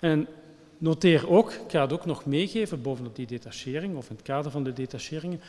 En 0.00 0.26
noteer 0.78 1.30
ook, 1.30 1.52
ik 1.52 1.70
ga 1.70 1.80
het 1.80 1.92
ook 1.92 2.06
nog 2.06 2.24
meegeven 2.24 2.82
bovenop 2.82 3.16
die 3.16 3.26
detachering 3.26 3.96
of 3.96 4.10
in 4.10 4.16
het 4.16 4.24
kader 4.24 4.50
van 4.50 4.64
de 4.64 4.72
detacheringen, 4.72 5.40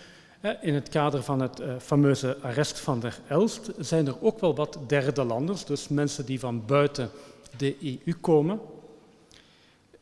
in 0.61 0.73
het 0.73 0.89
kader 0.89 1.23
van 1.23 1.41
het 1.41 1.59
uh, 1.59 1.73
fameuze 1.79 2.37
arrest 2.41 2.79
van 2.79 2.99
der 2.99 3.19
Elst 3.27 3.71
zijn 3.77 4.07
er 4.07 4.21
ook 4.21 4.39
wel 4.39 4.55
wat 4.55 4.79
derde 4.87 5.23
landers, 5.23 5.65
dus 5.65 5.87
mensen 5.87 6.25
die 6.25 6.39
van 6.39 6.65
buiten 6.65 7.09
de 7.57 7.75
EU 7.81 8.13
komen, 8.21 8.59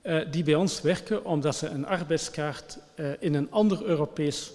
uh, 0.04 0.22
die 0.32 0.44
bij 0.44 0.56
ons 0.56 0.82
werken 0.82 1.26
omdat 1.26 1.56
ze 1.56 1.68
een 1.68 1.86
arbeidskaart 1.86 2.78
uh, 2.96 3.10
in 3.20 3.34
een 3.34 3.52
ander 3.52 3.84
Europees 3.84 4.52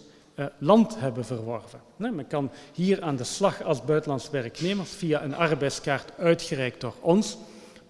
land 0.59 0.99
hebben 0.99 1.25
verworven. 1.25 1.81
Men 1.97 2.27
kan 2.27 2.51
hier 2.73 3.03
aan 3.03 3.17
de 3.17 3.25
slag 3.25 3.63
als 3.63 3.85
buitenlands 3.85 4.31
werknemer 4.31 4.87
via 4.87 5.23
een 5.23 5.35
arbeidskaart 5.35 6.13
uitgereikt 6.19 6.81
door 6.81 6.95
ons, 7.01 7.37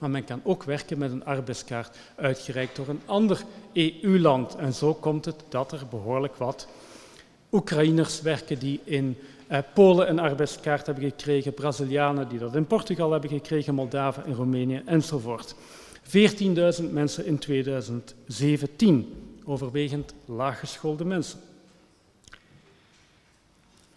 maar 0.03 0.11
men 0.11 0.25
kan 0.25 0.41
ook 0.45 0.63
werken 0.63 0.99
met 0.99 1.11
een 1.11 1.25
arbeidskaart 1.25 1.97
uitgereikt 2.15 2.77
door 2.77 2.89
een 2.89 3.01
ander 3.07 3.43
EU-land. 3.73 4.55
En 4.55 4.73
zo 4.73 4.95
komt 4.95 5.25
het 5.25 5.45
dat 5.49 5.73
er 5.73 5.87
behoorlijk 5.91 6.37
wat 6.37 6.69
Oekraïners 7.53 8.21
werken 8.21 8.59
die 8.59 8.81
in 8.85 9.17
uh, 9.51 9.59
Polen 9.75 10.09
een 10.09 10.19
arbeidskaart 10.19 10.87
hebben 10.87 11.05
gekregen, 11.05 11.55
Brazilianen 11.55 12.29
die 12.29 12.39
dat 12.39 12.55
in 12.55 12.67
Portugal 12.67 13.11
hebben 13.11 13.31
gekregen, 13.31 13.75
Moldaven 13.75 14.27
in 14.27 14.35
Roemenië 14.35 14.83
enzovoort. 14.87 15.55
14.000 16.05 16.91
mensen 16.91 17.27
in 17.27 17.39
2017, 17.39 19.15
overwegend 19.45 20.15
laaggeschoolde 20.25 21.05
mensen. 21.05 21.41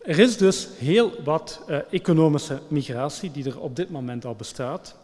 Er 0.01 0.19
is 0.19 0.37
dus 0.37 0.67
heel 0.77 1.11
wat 1.23 1.61
uh, 1.69 1.77
economische 1.89 2.59
migratie 2.67 3.31
die 3.31 3.45
er 3.45 3.59
op 3.59 3.75
dit 3.75 3.89
moment 3.89 4.25
al 4.25 4.35
bestaat. 4.35 4.95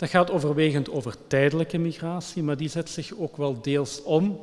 Dat 0.00 0.10
gaat 0.10 0.30
overwegend 0.30 0.90
over 0.90 1.14
tijdelijke 1.26 1.78
migratie, 1.78 2.42
maar 2.42 2.56
die 2.56 2.68
zet 2.68 2.90
zich 2.90 3.14
ook 3.16 3.36
wel 3.36 3.60
deels 3.60 4.02
om 4.02 4.40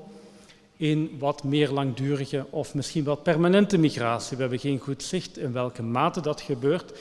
in 0.75 1.15
wat 1.19 1.43
meer 1.43 1.69
langdurige 1.69 2.45
of 2.49 2.73
misschien 2.73 3.03
wel 3.03 3.15
permanente 3.15 3.77
migratie. 3.77 4.35
We 4.35 4.41
hebben 4.41 4.59
geen 4.59 4.79
goed 4.79 5.03
zicht 5.03 5.37
in 5.37 5.51
welke 5.51 5.83
mate 5.83 6.21
dat 6.21 6.41
gebeurt. 6.41 6.99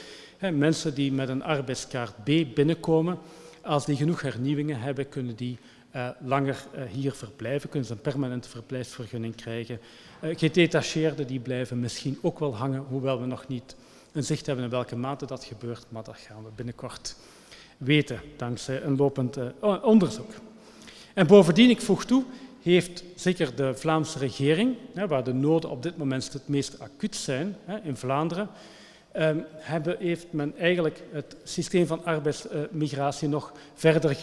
mensen 0.53 0.95
die 0.95 1.13
met 1.13 1.29
een 1.29 1.43
arbeidskaart 1.43 2.25
B 2.25 2.55
binnenkomen, 2.55 3.19
als 3.63 3.85
die 3.85 3.97
genoeg 3.97 4.21
hernieuwingen 4.21 4.81
hebben, 4.81 5.09
kunnen 5.09 5.37
die 5.37 5.59
uh, 5.97 6.09
langer 6.25 6.67
uh, 6.75 6.83
hier 6.85 7.13
verblijven, 7.13 7.69
kunnen 7.69 7.89
ze 7.89 7.95
een 7.95 8.01
permanente 8.01 8.49
verblijfsvergunning 8.49 9.35
krijgen. 9.35 9.81
Uh, 10.23 10.39
gedetacheerden 10.39 11.27
die 11.27 11.41
blijven 11.41 11.81
misschien 11.81 12.19
ook 12.23 12.39
wel 12.39 12.57
hangen, 12.57 12.85
hoewel 12.89 13.21
we 13.21 13.27
nog 13.27 13.49
niet 13.49 13.77
een 14.13 14.25
zicht 14.25 14.47
hebben 14.47 14.65
in 14.65 14.71
welke 14.71 14.97
mate 14.97 15.27
dat 15.27 15.45
gebeurt, 15.45 15.87
maar 15.89 16.05
dat 16.05 16.19
gaan 16.19 16.45
we 16.45 16.51
binnenkort 16.55 17.17
weten, 17.77 18.21
dankzij 18.37 18.83
een 18.83 18.97
lopend 18.97 19.39
onderzoek. 19.83 20.31
En 21.15 21.27
bovendien, 21.27 21.71
ik 21.71 21.81
voeg 21.81 22.05
toe, 22.05 22.25
heeft 22.63 23.05
zeker 23.15 23.55
de 23.55 23.75
Vlaamse 23.75 24.19
regering, 24.19 24.77
waar 25.09 25.25
de 25.25 25.33
noden 25.33 25.71
op 25.71 25.83
dit 25.83 25.97
moment 25.97 26.33
het 26.33 26.49
meest 26.49 26.81
acuut 26.81 27.17
zijn, 27.17 27.57
in 27.83 27.97
Vlaanderen, 27.97 28.49
ehm, 29.13 29.39
heeft 29.99 30.27
men 30.31 30.57
eigenlijk 30.59 31.03
het 31.13 31.37
systeem 31.45 31.87
van 31.87 32.05
arbeidsmigratie 32.05 33.29
nog 33.29 33.53
verder 33.75 34.15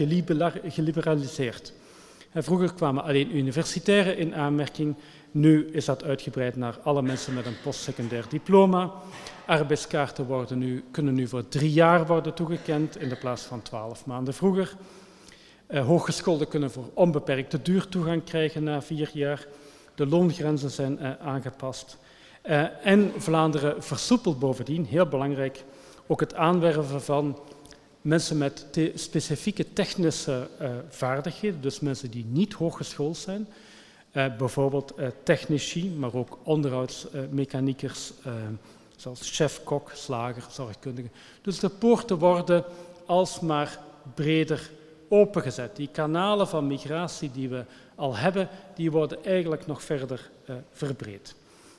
geliberaliseerd. 0.67 1.73
Vroeger 2.35 2.73
kwamen 2.73 3.03
alleen 3.03 3.37
universitairen 3.37 4.17
in 4.17 4.35
aanmerking, 4.35 4.95
nu 5.31 5.67
is 5.71 5.85
dat 5.85 6.03
uitgebreid 6.03 6.55
naar 6.55 6.77
alle 6.83 7.01
mensen 7.01 7.33
met 7.33 7.45
een 7.45 7.61
postsecundair 7.63 8.25
diploma. 8.29 8.91
Arbeidskaarten 9.45 10.25
worden 10.25 10.57
nu, 10.57 10.83
kunnen 10.91 11.13
nu 11.13 11.27
voor 11.27 11.47
drie 11.47 11.71
jaar 11.71 12.07
worden 12.07 12.33
toegekend 12.33 12.97
in 12.97 13.09
de 13.09 13.15
plaats 13.15 13.41
van 13.41 13.61
twaalf 13.61 14.05
maanden 14.05 14.33
vroeger. 14.33 14.75
Uh, 15.67 15.85
hooggeschoolden 15.85 16.47
kunnen 16.47 16.71
voor 16.71 16.89
onbeperkte 16.93 17.61
duur 17.61 17.87
toegang 17.87 18.23
krijgen 18.23 18.63
na 18.63 18.81
vier 18.81 19.09
jaar. 19.13 19.47
De 19.95 20.07
loongrenzen 20.07 20.69
zijn 20.69 20.97
uh, 21.01 21.11
aangepast. 21.19 21.97
Uh, 22.45 22.87
en 22.87 23.11
Vlaanderen 23.17 23.83
versoepelt 23.83 24.39
bovendien, 24.39 24.85
heel 24.85 25.07
belangrijk, 25.07 25.63
ook 26.07 26.19
het 26.19 26.35
aanwerven 26.35 27.01
van 27.01 27.39
mensen 28.01 28.37
met 28.37 28.67
specifieke 28.95 29.73
technische 29.73 30.47
vaardigheden, 30.89 31.61
dus 31.61 31.79
mensen 31.79 32.11
die 32.11 32.25
niet 32.29 32.53
hooggeschoold 32.53 33.17
zijn. 33.17 33.47
bijvoorbeeld 34.11 34.93
technici, 35.23 35.89
maar 35.89 36.13
ook 36.13 36.37
onderhoudsmechaniekers, 36.43 38.13
zoals 38.95 39.31
chef, 39.31 39.63
kok, 39.63 39.91
slager, 39.93 40.43
zorgkundige. 40.49 41.09
Dus 41.41 41.59
de 41.59 41.69
poorten 41.69 42.17
worden 42.17 42.63
alsmaar 43.05 43.79
breder 44.13 44.71
opengezet. 45.07 45.75
Die 45.75 45.89
kanalen 45.91 46.47
van 46.47 46.67
migratie 46.67 47.31
die 47.31 47.49
we 47.49 47.65
al 47.95 48.15
hebben, 48.15 48.49
die 48.75 48.91
worden 48.91 49.25
eigenlijk 49.25 49.67
nog 49.67 49.83
verder 49.83 50.29
uh, 50.49 50.55
verbreed. 50.71 51.35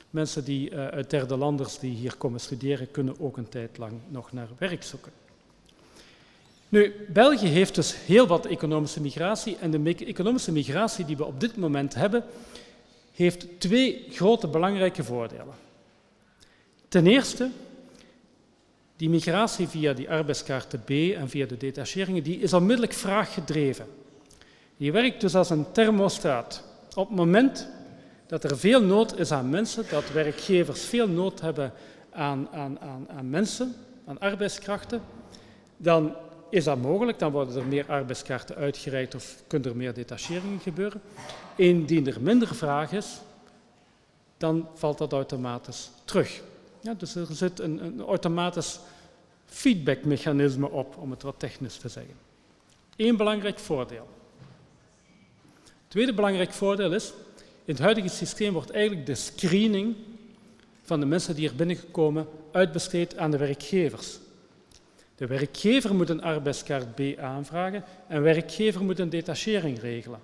Mensen 0.09 0.43
die 0.43 0.71
uh, 0.71 0.87
uit 0.87 1.09
derde 1.09 1.37
landers 1.37 1.79
die 1.79 1.95
hier 1.95 2.15
komen 2.17 2.39
studeren, 2.39 2.91
kunnen 2.91 3.19
ook 3.19 3.37
een 3.37 3.49
tijd 3.49 3.77
lang 3.77 3.93
nog 4.07 4.31
naar 4.31 4.47
werk 4.57 4.83
zoeken. 4.83 5.11
Nu, 6.69 6.93
België 7.07 7.47
heeft 7.47 7.75
dus 7.75 7.95
heel 8.05 8.27
wat 8.27 8.45
economische 8.45 9.01
migratie 9.01 9.57
en 9.57 9.71
de 9.71 9.95
economische 10.05 10.51
migratie 10.51 11.05
die 11.05 11.17
we 11.17 11.25
op 11.25 11.39
dit 11.39 11.57
moment 11.57 11.93
hebben, 11.93 12.23
heeft 13.13 13.47
twee 13.59 14.05
grote 14.09 14.47
belangrijke 14.47 15.03
voordelen. 15.03 15.64
Ten 16.95 17.07
eerste 17.07 17.49
die 18.95 19.09
migratie 19.09 19.67
via 19.67 19.93
die 19.93 20.09
arbeidskaarten 20.09 20.83
B 20.83 20.89
en 20.89 21.29
via 21.29 21.45
de 21.45 21.57
detacheringen, 21.57 22.23
die 22.23 22.39
is 22.39 22.53
onmiddellijk 22.53 22.93
vraaggedreven. 22.93 23.85
Die 24.77 24.91
werkt 24.91 25.21
dus 25.21 25.35
als 25.35 25.49
een 25.49 25.71
thermostaat. 25.71 26.63
Op 26.93 27.07
het 27.07 27.17
moment 27.17 27.67
dat 28.27 28.43
er 28.43 28.57
veel 28.57 28.81
nood 28.81 29.19
is 29.19 29.31
aan 29.31 29.49
mensen, 29.49 29.85
dat 29.89 30.11
werkgevers 30.11 30.85
veel 30.85 31.07
nood 31.07 31.41
hebben 31.41 31.73
aan, 32.11 32.47
aan, 32.51 32.79
aan, 32.79 33.07
aan 33.09 33.29
mensen, 33.29 33.75
aan 34.05 34.19
arbeidskrachten, 34.19 35.01
dan 35.77 36.15
is 36.49 36.63
dat 36.63 36.81
mogelijk, 36.81 37.19
dan 37.19 37.31
worden 37.31 37.55
er 37.55 37.67
meer 37.67 37.85
arbeidskaarten 37.87 38.55
uitgereikt 38.55 39.15
of 39.15 39.35
kunnen 39.47 39.69
er 39.69 39.77
meer 39.77 39.93
detacheringen 39.93 40.59
gebeuren. 40.59 41.01
Indien 41.55 42.07
er 42.07 42.21
minder 42.21 42.55
vraag 42.55 42.91
is, 42.91 43.21
dan 44.37 44.67
valt 44.73 44.97
dat 44.97 45.13
automatisch 45.13 45.89
terug. 46.05 46.41
Ja, 46.85 46.93
dus 46.93 47.15
er 47.15 47.27
zit 47.29 47.59
een, 47.59 47.85
een 47.85 48.01
automatisch 48.01 48.79
feedbackmechanisme 49.45 50.69
op, 50.69 50.97
om 50.97 51.11
het 51.11 51.21
wat 51.21 51.39
technisch 51.39 51.77
te 51.77 51.89
zeggen. 51.89 52.13
Eén 52.95 53.17
belangrijk 53.17 53.59
voordeel. 53.59 54.07
Tweede 55.87 56.13
belangrijk 56.13 56.53
voordeel 56.53 56.93
is, 56.93 57.13
in 57.37 57.73
het 57.73 57.79
huidige 57.79 58.07
systeem 58.07 58.53
wordt 58.53 58.71
eigenlijk 58.71 59.05
de 59.05 59.15
screening 59.15 59.95
van 60.81 60.99
de 60.99 61.05
mensen 61.05 61.35
die 61.35 61.49
er 61.49 61.55
binnengekomen 61.55 62.27
uitbesteed 62.51 63.17
aan 63.17 63.31
de 63.31 63.37
werkgevers. 63.37 64.19
De 65.15 65.27
werkgever 65.27 65.95
moet 65.95 66.09
een 66.09 66.23
arbeidskaart 66.23 66.95
B 66.95 67.19
aanvragen 67.19 67.83
en 68.07 68.21
werkgever 68.21 68.83
moet 68.83 68.99
een 68.99 69.09
detachering 69.09 69.79
regelen. 69.79 70.19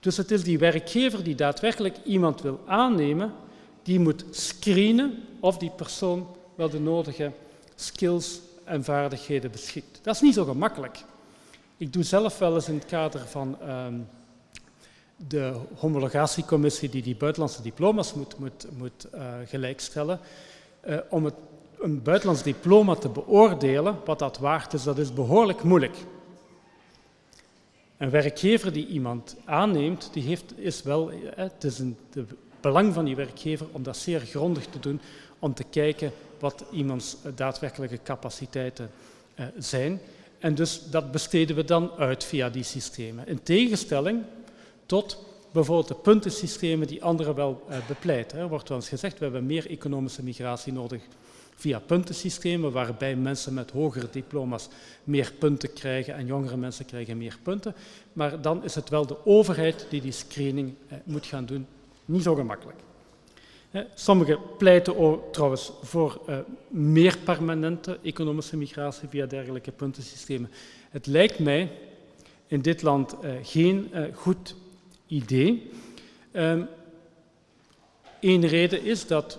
Dus 0.00 0.16
het 0.16 0.30
is 0.30 0.42
die 0.42 0.58
werkgever 0.58 1.24
die 1.24 1.34
daadwerkelijk 1.34 1.96
iemand 2.04 2.42
wil 2.42 2.60
aannemen, 2.66 3.32
die 3.88 4.00
moet 4.00 4.24
screenen 4.30 5.24
of 5.40 5.58
die 5.58 5.70
persoon 5.70 6.26
wel 6.54 6.70
de 6.70 6.80
nodige 6.80 7.32
skills 7.74 8.40
en 8.64 8.84
vaardigheden 8.84 9.50
beschikt. 9.50 10.00
Dat 10.02 10.14
is 10.14 10.20
niet 10.20 10.34
zo 10.34 10.44
gemakkelijk. 10.44 11.04
Ik 11.76 11.92
doe 11.92 12.02
zelf 12.02 12.38
wel 12.38 12.54
eens 12.54 12.68
in 12.68 12.74
het 12.74 12.86
kader 12.86 13.26
van 13.26 13.56
um, 13.68 14.08
de 15.16 15.52
homologatiecommissie 15.74 16.88
die 16.88 17.02
die 17.02 17.16
buitenlandse 17.16 17.62
diploma's 17.62 18.14
moet, 18.14 18.38
moet, 18.38 18.66
moet 18.76 19.06
uh, 19.14 19.34
gelijkstellen, 19.44 20.20
uh, 20.88 20.98
om 21.10 21.24
het, 21.24 21.34
een 21.78 22.02
buitenlands 22.02 22.42
diploma 22.42 22.94
te 22.94 23.08
beoordelen, 23.08 23.96
wat 24.04 24.18
dat 24.18 24.38
waard 24.38 24.72
is, 24.72 24.82
dat 24.82 24.98
is 24.98 25.12
behoorlijk 25.12 25.62
moeilijk. 25.62 25.96
Een 27.96 28.10
werkgever 28.10 28.72
die 28.72 28.86
iemand 28.86 29.36
aanneemt, 29.44 30.08
die 30.12 30.22
heeft, 30.22 30.58
is 30.58 30.82
wel, 30.82 31.10
eh, 31.10 31.16
het 31.34 31.64
is 31.64 31.78
een, 31.78 31.96
de 32.10 32.26
belang 32.68 32.94
van 32.94 33.04
die 33.04 33.16
werkgever 33.16 33.66
om 33.72 33.82
dat 33.82 33.96
zeer 33.96 34.20
grondig 34.20 34.66
te 34.66 34.78
doen, 34.78 35.00
om 35.38 35.54
te 35.54 35.64
kijken 35.70 36.12
wat 36.38 36.64
iemands 36.72 37.16
daadwerkelijke 37.34 38.00
capaciteiten 38.02 38.90
uh, 39.36 39.46
zijn. 39.58 40.00
En 40.38 40.54
dus 40.54 40.82
dat 40.90 41.12
besteden 41.12 41.56
we 41.56 41.64
dan 41.64 41.90
uit 41.98 42.24
via 42.24 42.50
die 42.50 42.62
systemen. 42.62 43.26
In 43.26 43.42
tegenstelling 43.42 44.22
tot 44.86 45.24
bijvoorbeeld 45.52 45.88
de 45.88 45.94
puntensystemen 45.94 46.86
die 46.86 47.02
anderen 47.02 47.34
wel 47.34 47.62
uh, 47.70 47.76
bepleiten. 47.86 48.38
Er 48.38 48.48
wordt 48.48 48.68
wel 48.68 48.78
eens 48.78 48.88
gezegd, 48.88 49.18
we 49.18 49.24
hebben 49.24 49.46
meer 49.46 49.70
economische 49.70 50.22
migratie 50.22 50.72
nodig 50.72 51.02
via 51.54 51.78
puntensystemen, 51.78 52.72
waarbij 52.72 53.16
mensen 53.16 53.54
met 53.54 53.70
hogere 53.70 54.08
diploma's 54.10 54.68
meer 55.04 55.32
punten 55.38 55.72
krijgen 55.72 56.14
en 56.14 56.26
jongere 56.26 56.56
mensen 56.56 56.84
krijgen 56.84 57.18
meer 57.18 57.38
punten. 57.42 57.74
Maar 58.12 58.40
dan 58.40 58.64
is 58.64 58.74
het 58.74 58.88
wel 58.88 59.06
de 59.06 59.26
overheid 59.26 59.86
die 59.90 60.00
die 60.00 60.12
screening 60.12 60.74
moet 61.04 61.26
gaan 61.26 61.46
doen 61.46 61.66
niet 62.08 62.22
zo 62.22 62.34
gemakkelijk. 62.34 62.78
Sommigen 63.94 64.38
pleiten 64.58 65.20
trouwens 65.32 65.72
voor 65.82 66.20
uh, 66.28 66.38
meer 66.68 67.18
permanente 67.18 67.98
economische 68.02 68.56
migratie 68.56 69.08
via 69.08 69.26
dergelijke 69.26 69.72
puntensystemen. 69.72 70.50
Het 70.90 71.06
lijkt 71.06 71.38
mij 71.38 71.70
in 72.46 72.60
dit 72.60 72.82
land 72.82 73.14
uh, 73.22 73.30
geen 73.42 73.90
uh, 73.94 74.04
goed 74.14 74.54
idee. 75.06 75.70
Eén 76.32 76.68
ehm, 78.20 78.44
reden 78.44 78.84
is 78.84 79.06
dat 79.06 79.38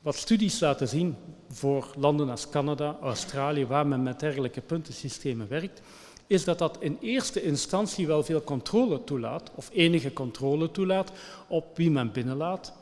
wat 0.00 0.14
studies 0.14 0.60
laten 0.60 0.88
zien 0.88 1.16
voor 1.48 1.90
landen 1.96 2.30
als 2.30 2.48
Canada, 2.48 2.96
Australië, 3.00 3.66
waar 3.66 3.86
men 3.86 4.02
met 4.02 4.20
dergelijke 4.20 4.60
puntensystemen 4.60 5.48
werkt, 5.48 5.80
is 6.26 6.44
dat 6.44 6.58
dat 6.58 6.76
in 6.80 6.98
eerste 7.00 7.42
instantie 7.42 8.06
wel 8.06 8.22
veel 8.22 8.42
controle 8.42 9.04
toelaat, 9.04 9.50
of 9.54 9.70
enige 9.72 10.12
controle 10.12 10.70
toelaat 10.70 11.12
op 11.48 11.76
wie 11.76 11.90
men 11.90 12.12
binnenlaat. 12.12 12.72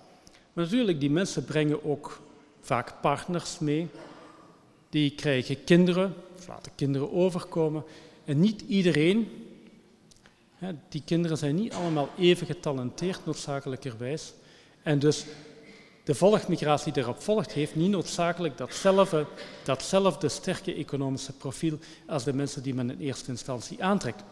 Maar 0.53 0.65
natuurlijk, 0.65 1.01
die 1.01 1.11
mensen 1.11 1.45
brengen 1.45 1.85
ook 1.85 2.21
vaak 2.61 3.01
partners 3.01 3.59
mee. 3.59 3.89
Die 4.91 5.11
krijgen 5.11 5.65
kinderen, 5.65 6.15
of 6.39 6.49
laten 6.49 6.73
kinderen 6.75 7.13
overkomen. 7.13 7.85
En 8.25 8.41
niet 8.41 8.61
iedereen, 8.61 9.29
die 10.89 11.03
kinderen 11.05 11.37
zijn 11.39 11.55
niet 11.55 11.73
allemaal 11.73 12.09
even 12.19 12.47
getalenteerd 12.47 13.27
noodzakelijkerwijs. 13.27 14.33
En 14.83 14.99
dus 14.99 15.25
de 16.05 16.15
volgmigratie 16.15 16.93
die 16.93 17.03
erop 17.03 17.23
volgt, 17.23 17.53
heeft 17.53 17.75
niet 17.75 17.91
noodzakelijk 17.91 18.59
datzelfde, 18.59 19.27
datzelfde 19.65 20.29
sterke 20.29 20.75
economische 20.75 21.33
profiel 21.33 21.79
als 22.07 22.25
de 22.25 22.33
mensen 22.33 22.63
die 22.63 22.75
men 22.75 22.91
in 22.91 22.99
eerste 22.99 23.31
instantie 23.31 23.85
aantrekt. 23.85 24.23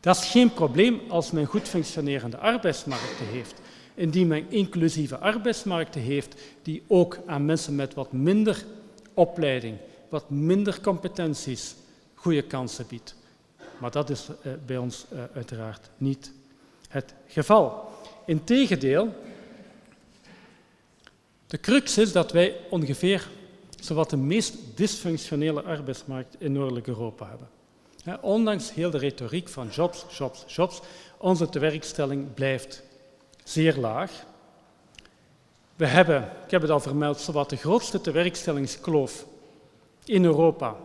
Dat 0.00 0.16
is 0.16 0.24
geen 0.24 0.52
probleem 0.52 1.00
als 1.08 1.30
men 1.30 1.46
goed 1.46 1.68
functionerende 1.68 2.36
arbeidsmarkten 2.36 3.26
heeft. 3.26 3.54
Indien 3.94 4.26
men 4.26 4.50
inclusieve 4.50 5.18
arbeidsmarkten 5.18 6.00
heeft 6.00 6.34
die 6.62 6.82
ook 6.86 7.18
aan 7.26 7.44
mensen 7.44 7.74
met 7.74 7.94
wat 7.94 8.12
minder 8.12 8.64
opleiding, 9.14 9.76
wat 10.08 10.30
minder 10.30 10.80
competenties, 10.80 11.74
goede 12.14 12.42
kansen 12.42 12.86
biedt. 12.88 13.14
Maar 13.78 13.90
dat 13.90 14.10
is 14.10 14.28
uh, 14.28 14.52
bij 14.66 14.76
ons 14.76 15.06
uh, 15.12 15.20
uiteraard 15.34 15.90
niet 15.96 16.32
het 16.88 17.14
geval. 17.26 17.90
Integendeel, 18.26 19.14
de 21.52 21.60
crux 21.60 21.98
is 21.98 22.12
dat 22.12 22.32
wij 22.32 22.56
ongeveer 22.70 23.28
zowat 23.80 24.10
de 24.10 24.16
meest 24.16 24.54
dysfunctionele 24.74 25.62
arbeidsmarkt 25.62 26.36
in 26.38 26.52
Noordelijk 26.52 26.86
Europa 26.86 27.28
hebben. 27.28 28.20
Ondanks 28.20 28.74
heel 28.74 28.90
de 28.90 28.98
retoriek 28.98 29.48
van 29.48 29.68
jobs, 29.68 30.04
jobs, 30.16 30.44
jobs, 30.46 30.80
onze 31.18 31.48
tewerkstelling 31.48 32.34
blijft 32.34 32.82
zeer 33.44 33.76
laag. 33.76 34.24
We 35.76 35.86
hebben, 35.86 36.30
ik 36.44 36.50
heb 36.50 36.62
het 36.62 36.70
al 36.70 36.80
vermeld, 36.80 37.20
zowat 37.20 37.50
de 37.50 37.56
grootste 37.56 38.00
tewerkstellingskloof 38.00 39.26
in 40.04 40.24
Europa 40.24 40.76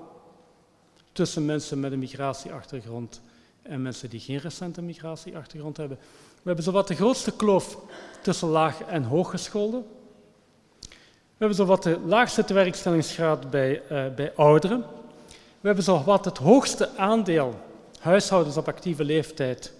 tussen 1.11 1.45
mensen 1.45 1.79
met 1.79 1.91
een 1.91 1.99
migratieachtergrond 1.99 3.21
en 3.61 3.81
mensen 3.81 4.09
die 4.09 4.19
geen 4.19 4.39
recente 4.39 4.81
migratieachtergrond 4.81 5.77
hebben. 5.77 5.97
We 6.33 6.43
hebben 6.43 6.63
zowat 6.63 6.87
de 6.87 6.95
grootste 6.95 7.35
kloof 7.35 7.77
tussen 8.21 8.47
laag- 8.47 8.81
en 8.81 9.03
hooggescholden. 9.03 9.85
We 11.37 11.45
hebben 11.45 11.65
zowat 11.65 11.83
de 11.83 11.99
laagste 12.05 12.43
tewerkstellingsgraad 12.43 13.49
bij, 13.49 13.81
uh, 13.91 14.05
bij 14.15 14.33
ouderen. 14.35 14.79
We 15.59 15.67
hebben 15.67 15.83
zowat 15.83 16.25
het 16.25 16.37
hoogste 16.37 16.89
aandeel 16.95 17.55
huishoudens 17.99 18.57
op 18.57 18.67
actieve 18.67 19.03
leeftijd 19.03 19.73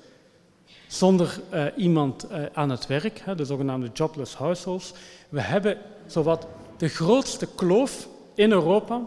zonder 0.87 1.39
uh, 1.53 1.65
iemand 1.75 2.31
uh, 2.31 2.45
aan 2.53 2.69
het 2.69 2.87
werk, 2.87 3.19
hè, 3.19 3.35
de 3.35 3.45
zogenaamde 3.45 3.89
jobless 3.93 4.35
households. 4.35 4.93
We 5.29 5.41
hebben 5.41 5.77
zowat 6.05 6.47
de 6.77 6.87
grootste 6.87 7.47
kloof 7.55 8.07
in 8.35 8.51
Europa 8.51 9.01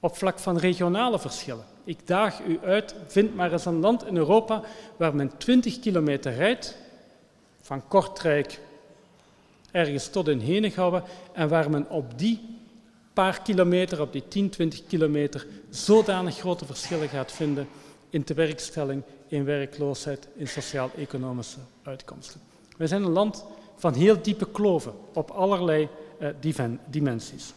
op 0.00 0.16
vlak 0.16 0.38
van 0.38 0.58
regionale 0.58 1.18
verschillen. 1.18 1.64
Ik 1.84 2.06
daag 2.06 2.40
u 2.40 2.58
uit, 2.64 2.94
vind 3.06 3.34
maar 3.34 3.52
eens 3.52 3.64
een 3.64 3.80
land 3.80 4.06
in 4.06 4.16
Europa 4.16 4.62
waar 4.96 5.14
men 5.14 5.36
20 5.36 5.78
kilometer 5.78 6.34
rijdt, 6.34 6.76
van 7.60 7.88
Kortrijk 7.88 8.60
ergens 9.70 10.08
tot 10.08 10.28
in 10.28 10.40
Henegouwen, 10.40 11.02
en 11.32 11.48
waar 11.48 11.70
men 11.70 11.90
op 11.90 12.18
die 12.18 12.58
paar 13.12 13.42
kilometer, 13.42 14.00
op 14.00 14.12
die 14.12 14.28
10, 14.28 14.50
20 14.50 14.86
kilometer, 14.86 15.46
zodanig 15.70 16.38
grote 16.38 16.64
verschillen 16.66 17.08
gaat 17.08 17.32
vinden 17.32 17.68
in 18.10 18.24
tewerkstelling, 18.24 19.02
in 19.28 19.44
werkloosheid, 19.44 20.28
in 20.36 20.48
sociaal-economische 20.48 21.58
uitkomsten. 21.82 22.40
Wij 22.76 22.86
zijn 22.86 23.02
een 23.02 23.10
land 23.10 23.44
van 23.76 23.94
heel 23.94 24.22
diepe 24.22 24.50
kloven 24.50 24.92
op 25.12 25.30
allerlei 25.30 25.88
uh, 26.20 26.64
dimensies. 26.86 27.52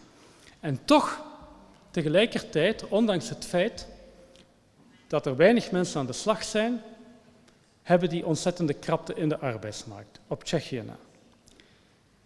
En 0.60 0.80
toch, 0.86 1.22
tegelijkertijd, 1.92 2.88
ondanks 2.88 3.30
het 3.30 3.46
feit 3.46 3.88
dat 5.08 5.26
er 5.26 5.36
weinig 5.36 5.72
mensen 5.72 6.00
aan 6.00 6.06
de 6.06 6.14
slag 6.14 6.44
zijn, 6.44 6.82
hebben 7.82 8.10
die 8.10 8.26
ontzettende 8.26 8.74
krapte 8.74 9.14
in 9.14 9.30
de 9.30 9.40
arbeidsmarkt, 9.40 10.20
op 10.28 10.44
Tsjechië 10.44 10.82
na. 10.86 10.98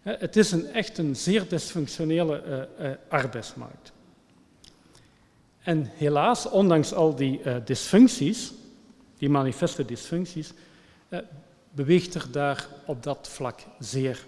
Het 0.05 0.35
is 0.35 0.51
een, 0.51 0.67
echt 0.67 0.97
een 0.97 1.15
zeer 1.15 1.47
dysfunctionele 1.47 2.43
uh, 2.79 2.87
uh, 2.87 2.95
arbeidsmarkt. 3.09 3.91
En 5.59 5.91
helaas, 5.95 6.49
ondanks 6.49 6.93
al 6.93 7.15
die 7.15 7.41
uh, 7.45 7.55
dysfuncties, 7.65 8.53
die 9.17 9.29
manifeste 9.29 9.85
dysfuncties, 9.85 10.53
beweegt 11.71 12.13
er 12.13 12.27
daar 12.31 12.67
op 12.85 13.03
dat 13.03 13.27
vlak 13.29 13.59
zeer 13.79 14.25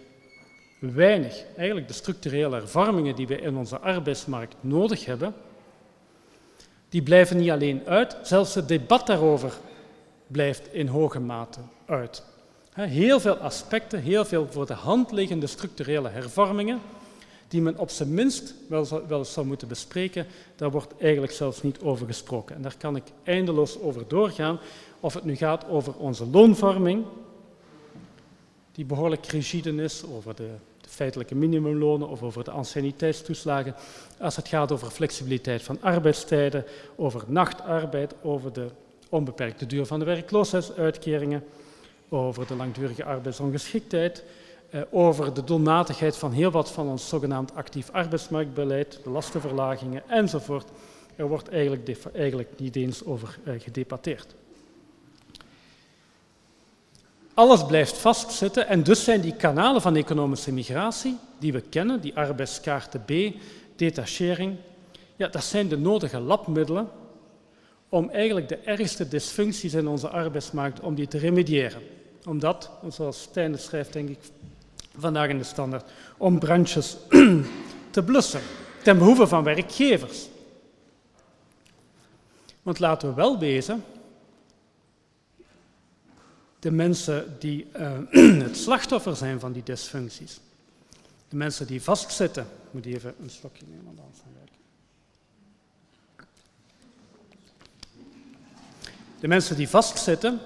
weinig. 0.79 1.43
Eigenlijk 1.55 1.87
de 1.87 1.93
structurele 1.93 2.55
hervormingen 2.55 3.15
die 3.15 3.27
we 3.27 3.41
in 3.41 3.55
onze 3.55 3.79
arbeidsmarkt 3.79 4.55
nodig 4.59 5.05
hebben, 5.05 5.33
die 6.89 7.01
blijven 7.01 7.37
niet 7.37 7.49
alleen 7.49 7.85
uit, 7.85 8.17
zelfs 8.21 8.55
het 8.55 8.67
debat 8.67 9.07
daarover 9.07 9.53
blijft 10.27 10.73
in 10.73 10.87
hoge 10.87 11.19
mate 11.19 11.59
uit. 11.85 12.23
Heel 12.85 13.19
veel 13.19 13.35
aspecten, 13.35 14.01
heel 14.01 14.25
veel 14.25 14.47
voor 14.49 14.65
de 14.65 14.73
hand 14.73 15.11
liggende 15.11 15.47
structurele 15.47 16.09
hervormingen, 16.09 16.81
die 17.47 17.61
men 17.61 17.77
op 17.77 17.89
zijn 17.89 18.13
minst 18.13 18.53
wel, 18.67 19.07
wel 19.07 19.25
zou 19.25 19.45
moeten 19.45 19.67
bespreken, 19.67 20.27
daar 20.55 20.71
wordt 20.71 20.93
eigenlijk 20.99 21.33
zelfs 21.33 21.61
niet 21.61 21.79
over 21.79 22.07
gesproken. 22.07 22.55
En 22.55 22.61
daar 22.61 22.75
kan 22.77 22.95
ik 22.95 23.03
eindeloos 23.23 23.79
over 23.79 24.03
doorgaan, 24.07 24.59
of 24.99 25.13
het 25.13 25.23
nu 25.23 25.35
gaat 25.35 25.67
over 25.67 25.95
onze 25.95 26.25
loonvorming, 26.25 27.05
die 28.71 28.85
behoorlijk 28.85 29.25
rigide 29.25 29.83
is, 29.83 30.03
over 30.15 30.35
de, 30.35 30.49
de 30.81 30.89
feitelijke 30.89 31.35
minimumlonen 31.35 32.09
of 32.09 32.23
over 32.23 32.43
de 32.43 32.51
anciëniteitstoeslagen, 32.51 33.75
als 34.19 34.35
het 34.35 34.47
gaat 34.47 34.71
over 34.71 34.89
flexibiliteit 34.89 35.63
van 35.63 35.77
arbeidstijden, 35.81 36.65
over 36.95 37.23
nachtarbeid, 37.27 38.13
over 38.21 38.53
de 38.53 38.67
onbeperkte 39.09 39.65
duur 39.65 39.85
van 39.85 39.99
de 39.99 40.05
werkloosheidsuitkeringen, 40.05 41.43
over 42.09 42.47
de 42.47 42.55
langdurige 42.55 43.03
arbeidsongeschiktheid, 43.03 44.23
eh, 44.69 44.81
over 44.89 45.33
de 45.33 45.43
doelmatigheid 45.43 46.17
van 46.17 46.31
heel 46.31 46.51
wat 46.51 46.71
van 46.71 46.87
ons 46.87 47.07
zogenaamd 47.07 47.55
actief 47.55 47.89
arbeidsmarktbeleid, 47.91 48.99
de 49.03 49.09
lastenverlagingen 49.09 50.03
enzovoort. 50.09 50.69
Er 51.15 51.27
wordt 51.27 51.49
eigenlijk, 51.49 51.97
eigenlijk 52.13 52.49
niet 52.57 52.75
eens 52.75 53.05
over 53.05 53.39
eh, 53.43 53.53
gedebatteerd. 53.57 54.35
Alles 57.33 57.65
blijft 57.65 57.97
vastzitten 57.97 58.67
en 58.67 58.83
dus 58.83 59.03
zijn 59.03 59.21
die 59.21 59.35
kanalen 59.35 59.81
van 59.81 59.95
economische 59.95 60.53
migratie 60.53 61.17
die 61.39 61.51
we 61.51 61.61
kennen, 61.61 62.01
die 62.01 62.15
arbeidskaarten 62.15 63.05
B, 63.05 63.11
detachering, 63.75 64.55
ja, 65.15 65.27
dat 65.27 65.43
zijn 65.43 65.67
de 65.67 65.77
nodige 65.77 66.19
labmiddelen 66.19 66.89
om 67.89 68.09
eigenlijk 68.09 68.49
de 68.49 68.55
ergste 68.57 69.07
dysfuncties 69.07 69.73
in 69.73 69.87
onze 69.87 70.09
arbeidsmarkt 70.09 70.79
om 70.79 70.95
die 70.95 71.07
te 71.07 71.17
remediëren. 71.17 71.81
Omdat, 72.27 72.69
zoals 72.89 73.21
Stijn 73.21 73.59
schrijft, 73.59 73.93
denk 73.93 74.09
ik, 74.09 74.19
vandaag 74.97 75.29
in 75.29 75.37
de 75.37 75.43
standaard, 75.43 75.89
om 76.17 76.39
brandjes 76.39 76.97
te 77.91 78.03
blussen, 78.05 78.41
ten 78.83 78.97
behoeve 78.97 79.27
van 79.27 79.43
werkgevers. 79.43 80.27
Want 82.61 82.79
laten 82.79 83.09
we 83.09 83.15
wel 83.15 83.39
wezen, 83.39 83.83
de 86.59 86.71
mensen 86.71 87.35
die 87.39 87.67
uh, 87.77 87.91
het 88.45 88.57
slachtoffer 88.57 89.15
zijn 89.15 89.39
van 89.39 89.51
die 89.51 89.63
dysfuncties, 89.63 90.39
de 91.29 91.35
mensen 91.35 91.67
die 91.67 91.81
vastzitten, 91.81 92.47
moet 92.71 92.85
even 92.85 93.15
een 93.21 93.29
slokje 93.29 93.65
nemen, 93.67 93.95
werken. 94.35 94.55
De 99.19 99.27
mensen 99.27 99.55
die 99.55 99.69
vastzitten, 99.69 100.39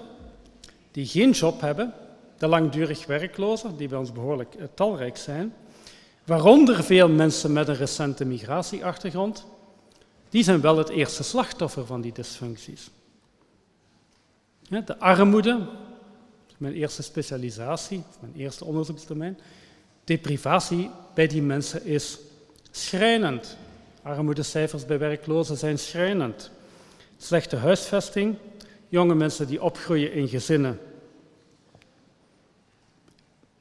die 0.91 1.05
geen 1.05 1.31
job 1.31 1.61
hebben, 1.61 1.93
de 2.37 2.47
langdurig 2.47 3.05
werklozen, 3.05 3.77
die 3.77 3.87
bij 3.87 3.97
ons 3.97 4.11
behoorlijk 4.11 4.55
uh, 4.55 4.63
talrijk 4.73 5.17
zijn, 5.17 5.53
waaronder 6.25 6.83
veel 6.83 7.09
mensen 7.09 7.53
met 7.53 7.67
een 7.67 7.75
recente 7.75 8.25
migratieachtergrond, 8.25 9.45
die 10.29 10.43
zijn 10.43 10.61
wel 10.61 10.77
het 10.77 10.89
eerste 10.89 11.23
slachtoffer 11.23 11.85
van 11.85 12.01
die 12.01 12.11
dysfuncties. 12.11 12.89
De 14.85 14.99
armoede, 14.99 15.59
mijn 16.57 16.73
eerste 16.73 17.03
specialisatie, 17.03 18.03
mijn 18.19 18.33
eerste 18.35 18.65
onderzoeksdomein, 18.65 19.39
deprivatie 20.03 20.89
bij 21.13 21.27
die 21.27 21.41
mensen 21.41 21.85
is 21.85 22.17
schrijnend. 22.71 23.57
Armoedecijfers 24.01 24.85
bij 24.85 24.99
werklozen 24.99 25.57
zijn 25.57 25.79
schrijnend. 25.79 26.51
Slechte 27.17 27.55
huisvesting, 27.55 28.35
jonge 28.91 29.15
mensen 29.15 29.47
die 29.47 29.61
opgroeien 29.61 30.13
in 30.13 30.27
gezinnen 30.27 30.79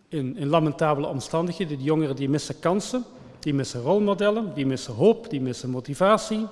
in, 0.09 0.37
in 0.37 0.47
lamentabele 0.47 1.07
omstandigheden. 1.07 1.77
Die 1.77 1.87
jongeren 1.87 2.17
die 2.17 2.29
missen 2.29 2.59
kansen, 2.59 3.05
die 3.39 3.55
missen 3.55 3.81
rolmodellen, 3.81 4.55
die 4.55 4.67
missen 4.67 4.95
hoop, 4.95 5.31
die 5.31 5.41
missen 5.41 5.71
motivatie. 5.71 6.47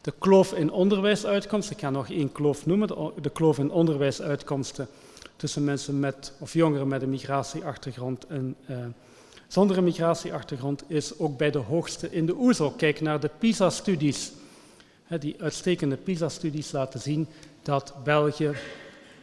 De 0.00 0.12
kloof 0.18 0.52
in 0.52 0.70
onderwijsuitkomsten, 0.70 1.76
ik 1.76 1.82
ga 1.82 1.90
nog 1.90 2.10
één 2.10 2.32
kloof 2.32 2.66
noemen, 2.66 2.88
de 3.20 3.30
kloof 3.30 3.58
in 3.58 3.70
onderwijsuitkomsten 3.70 4.88
tussen 5.36 5.64
mensen 5.64 6.00
met, 6.00 6.32
of 6.38 6.52
jongeren 6.52 6.88
met 6.88 7.02
een 7.02 7.10
migratieachtergrond 7.10 8.26
en 8.26 8.56
uh, 8.70 8.76
zonder 9.48 9.76
een 9.78 9.84
migratieachtergrond 9.84 10.84
is 10.86 11.18
ook 11.18 11.36
bij 11.38 11.50
de 11.50 11.58
hoogste 11.58 12.10
in 12.10 12.26
de 12.26 12.36
OESO. 12.36 12.70
Kijk 12.70 13.00
naar 13.00 13.20
de 13.20 13.30
PISA-studies. 13.38 14.32
Die 15.18 15.36
uitstekende 15.42 15.96
PISA-studies 15.96 16.72
laten 16.72 17.00
zien 17.00 17.28
dat 17.62 17.94
België, 18.04 18.52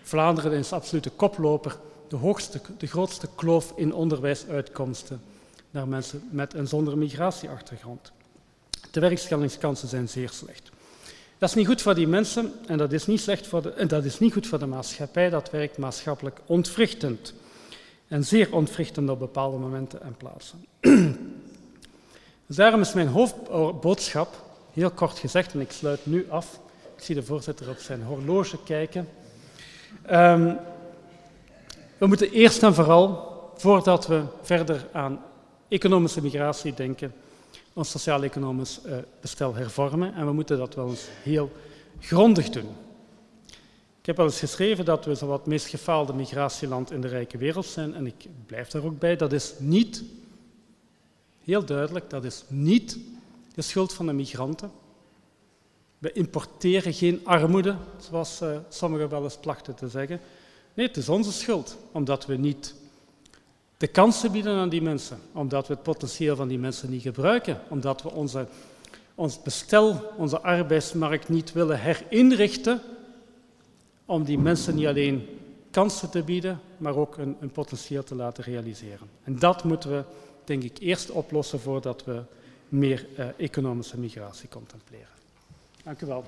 Vlaanderen 0.02 0.52
is 0.52 0.72
absolute 0.72 1.10
koploper, 1.10 1.78
de, 2.08 2.16
hoogste, 2.16 2.62
de 2.78 2.88
grootste 2.88 3.28
kloof 3.36 3.74
in 3.76 3.94
onderwijsuitkomsten 3.94 5.22
naar 5.72 5.88
mensen 5.88 6.28
met 6.32 6.54
en 6.54 6.68
zonder 6.68 6.98
migratieachtergrond. 6.98 8.12
De 8.92 9.00
werkstellingskansen 9.00 9.88
zijn 9.88 10.10
zeer 10.10 10.30
slecht. 10.30 10.70
Dat 11.38 11.50
is 11.50 11.56
niet 11.56 11.68
goed 11.68 11.82
voor 11.82 11.96
die 11.96 12.08
mensen 12.08 12.54
en 12.68 12.78
dat 12.78 12.92
is 12.92 13.08
niet, 13.08 13.22
slecht 13.22 13.48
voor 13.48 13.62
de, 13.62 13.70
en 13.70 13.88
dat 13.88 14.04
is 14.04 14.20
niet 14.20 14.34
goed 14.34 14.48
voor 14.48 14.60
de 14.60 14.66
maatschappij. 14.66 15.30
Dat 15.30 15.50
werkt 15.50 15.78
maatschappelijk 15.78 16.40
ontwrichtend. 16.46 17.34
En 18.08 18.26
zeer 18.26 18.54
ontwrichtend 18.54 19.10
op 19.10 19.20
bepaalde 19.20 19.58
momenten 19.58 20.02
en 20.02 20.16
plaatsen. 20.18 20.66
dus 22.48 22.56
daarom 22.56 22.82
is 22.82 22.94
mijn 22.94 23.08
hoofdboodschap, 23.08 24.44
heel 24.74 24.92
kort 24.92 25.20
gezegd, 25.20 25.54
en 25.54 25.60
ik 25.60 25.72
sluit 25.72 26.06
nu 26.06 26.26
af. 26.30 26.60
Ik 26.98 27.04
zie 27.04 27.16
de 27.16 27.24
voorzitter 27.24 27.70
op 27.70 27.78
zijn 27.78 28.04
horloge 28.04 28.58
kijken. 28.64 29.08
Um, 30.12 30.58
we 31.98 32.08
moeten 32.08 32.32
eerst 32.32 32.64
en 32.64 32.74
vooral, 32.74 33.36
voordat 33.56 34.08
we 34.08 34.24
verder 34.42 34.88
aan 34.92 35.22
economische 35.68 36.22
migratie 36.22 36.74
denken, 36.74 37.14
ons 37.74 37.90
sociaal-economisch 37.90 38.80
uh, 38.86 38.96
bestel 39.22 39.56
hervormen. 39.56 40.14
En 40.14 40.26
we 40.26 40.32
moeten 40.32 40.58
dat 40.58 40.76
wel 40.76 40.90
eens 40.90 41.08
heel 41.24 41.52
grondig 42.00 42.50
doen. 42.50 42.70
Ik 44.00 44.06
heb 44.06 44.20
al 44.20 44.26
eens 44.26 44.40
geschreven 44.40 44.86
dat 44.86 45.06
we 45.06 45.16
zo 45.16 45.28
wat 45.28 45.46
meest 45.46 45.68
gefaalde 45.68 46.14
migratieland 46.14 46.92
in 46.92 47.02
de 47.02 47.08
rijke 47.08 47.38
wereld 47.38 47.66
zijn. 47.66 47.94
En 47.94 48.06
ik 48.06 48.26
blijf 48.46 48.70
daar 48.70 48.84
ook 48.84 49.00
bij. 49.00 49.16
Dat 49.16 49.34
is 49.34 49.54
niet, 49.58 50.04
heel 51.44 51.66
duidelijk, 51.66 52.10
dat 52.10 52.24
is 52.24 52.44
niet 52.48 52.98
de 53.54 53.62
schuld 53.62 53.94
van 53.94 54.06
de 54.06 54.14
migranten. 54.14 54.72
We 55.98 56.12
importeren 56.12 56.94
geen 56.94 57.22
armoede, 57.24 57.76
zoals 57.98 58.42
uh, 58.42 58.58
sommigen 58.70 59.10
wel 59.10 59.24
eens 59.24 59.38
plachten 59.38 59.76
te 59.76 59.88
zeggen. 59.88 60.20
Nee, 60.74 60.88
het 60.88 60.98
is 60.98 61.10
onze 61.10 61.32
schuld, 61.32 61.78
omdat 61.92 62.26
we 62.26 62.36
niet 62.36 62.76
de 63.78 63.88
kansen 63.88 64.32
bieden 64.32 64.56
aan 64.56 64.70
die 64.70 64.82
mensen, 64.82 65.20
omdat 65.32 65.68
we 65.68 65.74
het 65.74 65.84
potentieel 65.84 66.36
van 66.36 66.48
die 66.48 66.60
mensen 66.60 66.90
niet 66.90 67.02
gebruiken, 67.02 67.62
omdat 67.70 68.02
we 68.02 68.12
onze, 68.12 68.48
ons 69.16 69.42
bestel, 69.42 70.14
onze 70.18 70.42
arbeidsmarkt 70.42 71.30
niet 71.30 71.52
willen 71.54 71.80
herinrichten 71.80 72.82
om 74.06 74.24
die 74.24 74.40
mensen 74.40 74.76
niet 74.76 74.88
alleen 74.88 75.28
kansen 75.72 76.10
te 76.10 76.24
bieden, 76.24 76.60
maar 76.78 76.96
ook 76.96 77.18
een, 77.18 77.36
een 77.40 77.52
potentieel 77.52 78.04
te 78.04 78.16
laten 78.16 78.44
realiseren. 78.44 79.10
En 79.24 79.40
dat 79.40 79.64
moeten 79.64 79.92
we, 79.92 80.04
denk 80.44 80.64
ik, 80.64 80.78
eerst 80.80 81.12
oplossen 81.12 81.60
voordat 81.60 82.04
we 82.04 82.22
meer 82.70 83.08
eh, 83.16 83.28
economische 83.38 84.00
migratie 84.00 84.50
contempleren. 84.50 85.17
Dank 85.88 86.02
u 86.02 86.06
wel. 86.06 86.24